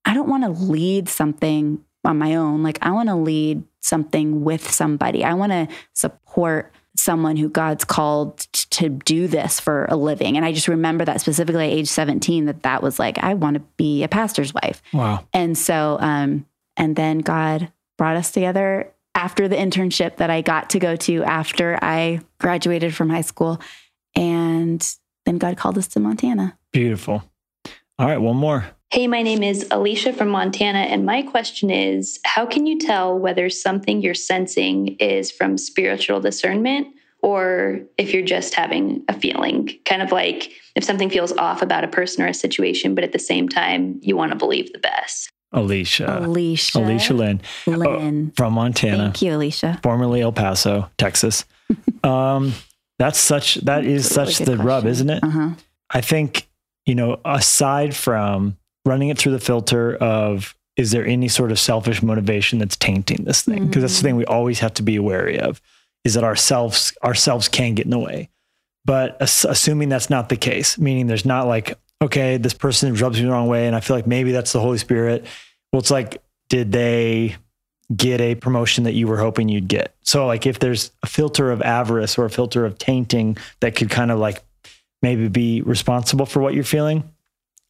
[0.05, 2.63] I don't want to lead something on my own.
[2.63, 5.23] Like I want to lead something with somebody.
[5.23, 8.39] I want to support someone who God's called
[8.71, 10.35] to do this for a living.
[10.35, 13.55] And I just remember that specifically at age 17 that that was like I want
[13.55, 14.81] to be a pastor's wife.
[14.93, 15.25] Wow.
[15.33, 16.45] And so um
[16.75, 21.23] and then God brought us together after the internship that I got to go to
[21.23, 23.59] after I graduated from high school
[24.15, 24.95] and
[25.27, 26.57] then God called us to Montana.
[26.71, 27.21] Beautiful.
[27.99, 28.65] All right, one more.
[28.91, 33.19] Hey, my name is Alicia from Montana, and my question is How can you tell
[33.19, 36.87] whether something you're sensing is from spiritual discernment
[37.21, 39.69] or if you're just having a feeling?
[39.83, 43.11] Kind of like if something feels off about a person or a situation, but at
[43.11, 45.29] the same time, you want to believe the best.
[45.51, 46.19] Alicia.
[46.19, 46.79] Alicia.
[46.79, 47.41] Alicia Lynn.
[47.65, 48.31] Lynn.
[48.31, 48.97] Oh, from Montana.
[48.97, 49.79] Thank you, Alicia.
[49.83, 51.43] Formerly El Paso, Texas.
[52.03, 52.53] um,
[52.99, 55.23] that's such, that is That's really such the rub, isn't it?
[55.23, 55.49] Uh-huh.
[55.89, 56.47] I think,
[56.85, 61.59] you know, aside from running it through the filter of is there any sort of
[61.59, 63.67] selfish motivation that's tainting this thing?
[63.67, 65.61] Because that's the thing we always have to be wary of
[66.03, 68.29] is that ourselves ourselves can get in the way.
[68.85, 73.17] But ass- assuming that's not the case, meaning there's not like, okay, this person rubs
[73.19, 75.25] me the wrong way and I feel like maybe that's the Holy Spirit.
[75.73, 77.35] Well, it's like, did they
[77.95, 79.95] get a promotion that you were hoping you'd get?
[80.01, 83.89] So like if there's a filter of avarice or a filter of tainting that could
[83.89, 84.43] kind of like
[85.01, 87.03] maybe be responsible for what you're feeling.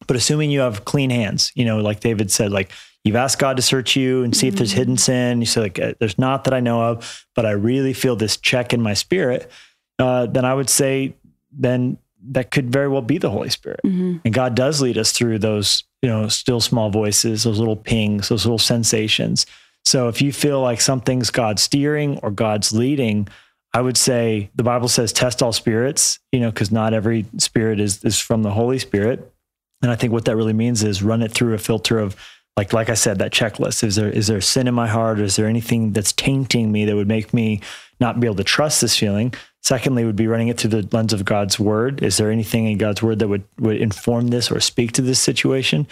[0.06, 2.70] But assuming you have clean hands, you know, like David said, like
[3.04, 5.40] you've asked God to search you and see if there's hidden sin.
[5.40, 8.36] You say like, "Uh, there's not that I know of, but I really feel this
[8.36, 9.50] check in my spirit.
[9.98, 11.14] Uh, then I would say,
[11.52, 11.98] then
[12.30, 13.80] that could very well be the Holy Spirit.
[13.84, 14.20] Mhm.
[14.24, 18.28] And God does lead us through those, you know, still small voices, those little pings,
[18.28, 19.46] those little sensations.
[19.88, 23.26] So if you feel like something's God steering or God's leading,
[23.72, 27.80] I would say the Bible says test all spirits, you know, because not every spirit
[27.80, 29.32] is is from the Holy Spirit.
[29.80, 32.16] And I think what that really means is run it through a filter of
[32.54, 33.82] like like I said, that checklist.
[33.82, 35.20] Is there is there sin in my heart?
[35.20, 37.62] Or is there anything that's tainting me that would make me
[37.98, 39.32] not be able to trust this feeling?
[39.62, 42.02] Secondly, would be running it through the lens of God's word.
[42.02, 45.18] Is there anything in God's word that would would inform this or speak to this
[45.18, 45.86] situation?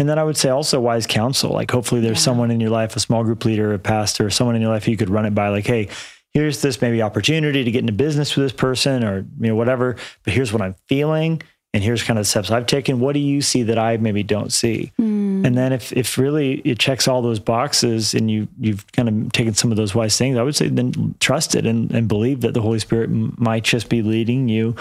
[0.00, 1.50] And then I would say also wise counsel.
[1.52, 2.22] Like hopefully there's Yeah.
[2.24, 4.96] someone in your life, a small group leader, a pastor, someone in your life you
[4.96, 5.48] could run it by.
[5.50, 5.88] Like, hey,
[6.32, 9.96] here's this maybe opportunity to get into business with this person, or you know whatever.
[10.24, 11.42] But here's what I'm feeling,
[11.74, 12.98] and here's kind of the steps I've taken.
[12.98, 14.90] What do you see that I maybe don't see?
[14.96, 15.44] Hmm.
[15.44, 19.32] And then if if really it checks all those boxes and you you've kind of
[19.32, 22.40] taken some of those wise things, I would say then trust it and, and believe
[22.40, 24.76] that the Holy Spirit m- might just be leading you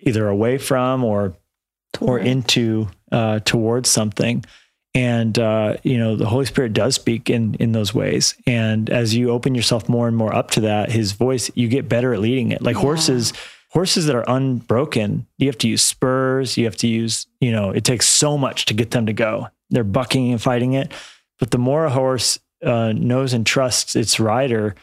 [0.00, 1.34] either away from or
[2.00, 4.42] or into uh, towards something.
[4.94, 8.34] And uh, you know the Holy Spirit does speak in in those ways.
[8.46, 11.88] And as you open yourself more and more up to that, His voice, you get
[11.88, 12.60] better at leading it.
[12.60, 12.82] Like Yeah.
[12.82, 13.32] horses,
[13.70, 16.58] horses that are unbroken, you have to use spurs.
[16.58, 19.48] You have to use, you know, it takes so much to get them to go.
[19.70, 20.92] They're bucking and fighting it.
[21.38, 24.74] But the more a horse uh, knows and trusts its rider,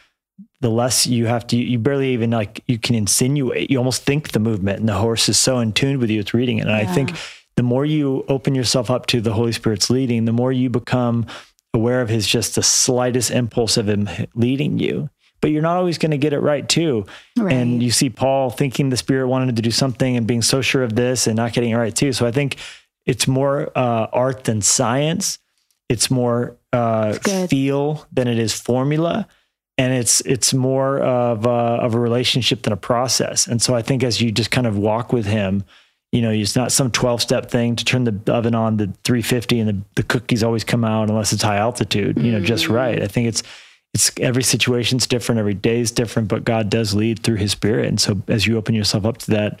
[0.60, 1.56] the less you have to.
[1.56, 3.70] You barely even like you can insinuate.
[3.70, 6.18] You almost think the movement, and the horse is so in tune with you.
[6.20, 6.62] It's reading it.
[6.62, 7.12] And I think
[7.60, 11.26] the more you open yourself up to the Holy Spirit's leading, the more you become
[11.74, 15.10] aware of his just the slightest impulse of him leading you.
[15.42, 17.04] But you're not always going to get it right too.
[17.36, 17.52] Right.
[17.52, 20.82] And you see Paul thinking the Spirit wanted to do something and being so sure
[20.82, 22.14] of this and not getting it right too.
[22.14, 22.56] So I think
[23.04, 25.38] it's more uh, art than science.
[25.90, 27.12] It's more uh,
[27.46, 29.28] feel than it is formula,
[29.76, 33.46] and it's it's more of a, of a relationship than a process.
[33.46, 35.62] And so I think as you just kind of walk with Him,
[36.12, 39.60] you know, it's not some twelve step thing to turn the oven on to 350
[39.60, 42.18] and the, the cookies always come out unless it's high altitude.
[42.18, 42.96] You know, just right.
[42.96, 43.04] Mm-hmm.
[43.04, 43.42] I think it's
[43.92, 47.86] it's every situation's different, every day is different, but God does lead through His Spirit,
[47.86, 49.60] and so as you open yourself up to that,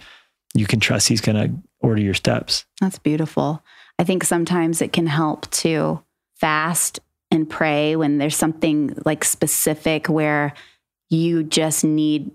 [0.54, 2.64] you can trust He's going to order your steps.
[2.80, 3.62] That's beautiful.
[3.98, 6.02] I think sometimes it can help to
[6.36, 10.52] fast and pray when there's something like specific where
[11.10, 12.30] you just need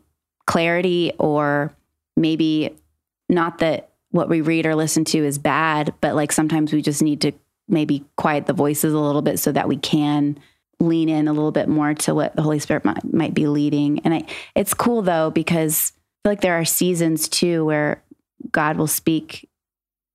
[0.46, 1.74] clarity or
[2.16, 2.76] maybe
[3.30, 7.02] not that what we read or listen to is bad, but like sometimes we just
[7.02, 7.32] need to
[7.68, 10.40] maybe quiet the voices a little bit so that we can
[10.80, 14.00] lean in a little bit more to what the Holy Spirit might, might be leading.
[14.00, 14.24] And I,
[14.56, 18.04] it's cool though, because I feel like there are seasons too where
[18.52, 19.50] God will speak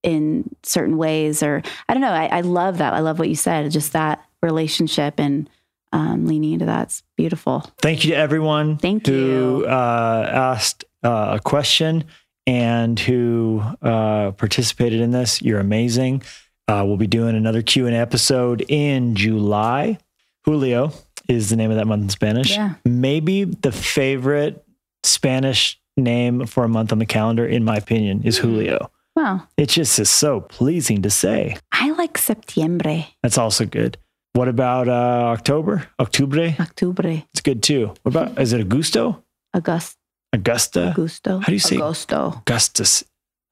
[0.03, 2.13] in certain ways, or I don't know.
[2.13, 2.95] I, I love that.
[2.95, 5.49] I love what you said, just that relationship and
[5.93, 7.71] um, leaning into that's beautiful.
[7.83, 9.67] Thank you to everyone Thank who you.
[9.67, 12.05] uh, asked uh, a question
[12.51, 15.41] and who uh, participated in this.
[15.41, 16.21] You're amazing.
[16.67, 19.99] Uh, we'll be doing another Q and episode in July.
[20.45, 20.93] Julio
[21.29, 22.51] is the name of that month in Spanish.
[22.51, 22.75] Yeah.
[22.85, 24.65] Maybe the favorite
[25.05, 28.91] Spanish name for a month on the calendar, in my opinion, is Julio.
[29.15, 29.47] Wow.
[29.57, 31.57] It just is so pleasing to say.
[31.71, 33.97] I like septiembre, That's also good.
[34.33, 35.87] What about uh, October?
[36.01, 36.57] Octubre?
[36.59, 37.95] octubre, It's good too.
[38.03, 39.23] What about, is it Augusto?
[39.55, 39.99] August,
[40.33, 40.95] Augusta?
[40.97, 41.41] Augusto.
[41.41, 42.37] How do you say- Augusto?
[42.39, 43.05] Augustus.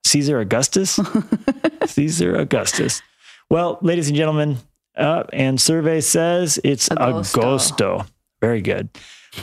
[0.05, 0.99] Caesar Augustus?
[1.87, 3.03] Caesar Augustus.
[3.51, 4.59] Well, ladies and gentlemen,
[4.97, 7.41] uh, and survey says it's Agosto.
[7.41, 8.07] Agosto.
[8.41, 8.89] Very good.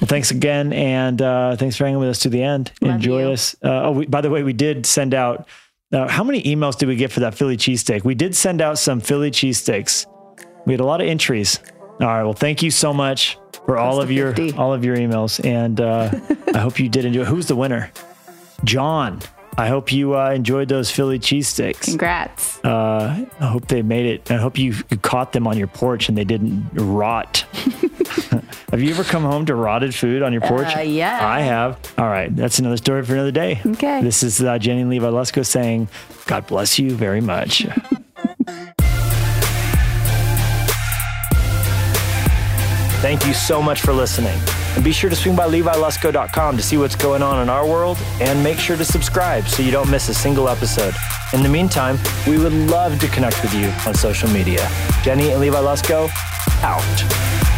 [0.02, 0.74] Well, thanks again.
[0.74, 2.72] And uh, thanks for hanging with us to the end.
[2.82, 3.32] Love Enjoy you.
[3.32, 3.56] us.
[3.64, 5.48] Uh, oh, we, by the way, we did send out,
[5.94, 8.04] uh, how many emails did we get for that Philly cheesesteak?
[8.04, 10.06] We did send out some Philly cheesesteaks.
[10.66, 11.60] We had a lot of entries.
[12.00, 12.24] All right.
[12.24, 14.58] Well, thank you so much for all of your 50.
[14.58, 16.12] all of your emails, and uh,
[16.54, 17.24] I hope you did enjoy.
[17.26, 17.92] Who's the winner?
[18.64, 19.22] John.
[19.58, 21.80] I hope you uh, enjoyed those Philly cheesesteaks.
[21.86, 22.60] Congrats.
[22.66, 24.30] Uh, I hope they made it.
[24.30, 27.38] I hope you, you caught them on your porch and they didn't rot.
[28.72, 30.76] have you ever come home to rotted food on your porch?
[30.76, 31.26] Uh, yeah.
[31.26, 31.80] I have.
[31.98, 32.36] All right.
[32.36, 33.62] That's another story for another day.
[33.66, 34.02] Okay.
[34.02, 35.88] This is uh, Jenny and Levi Lusko saying,
[36.26, 37.66] God bless you very much.
[43.02, 44.40] Thank you so much for listening.
[44.76, 47.98] And be sure to swing by levilusko.com to see what's going on in our world
[48.20, 50.96] and make sure to subscribe so you don't miss a single episode.
[51.34, 54.68] In the meantime, we would love to connect with you on social media.
[55.04, 56.10] Jenny and Levi Lusko,
[56.64, 57.55] out.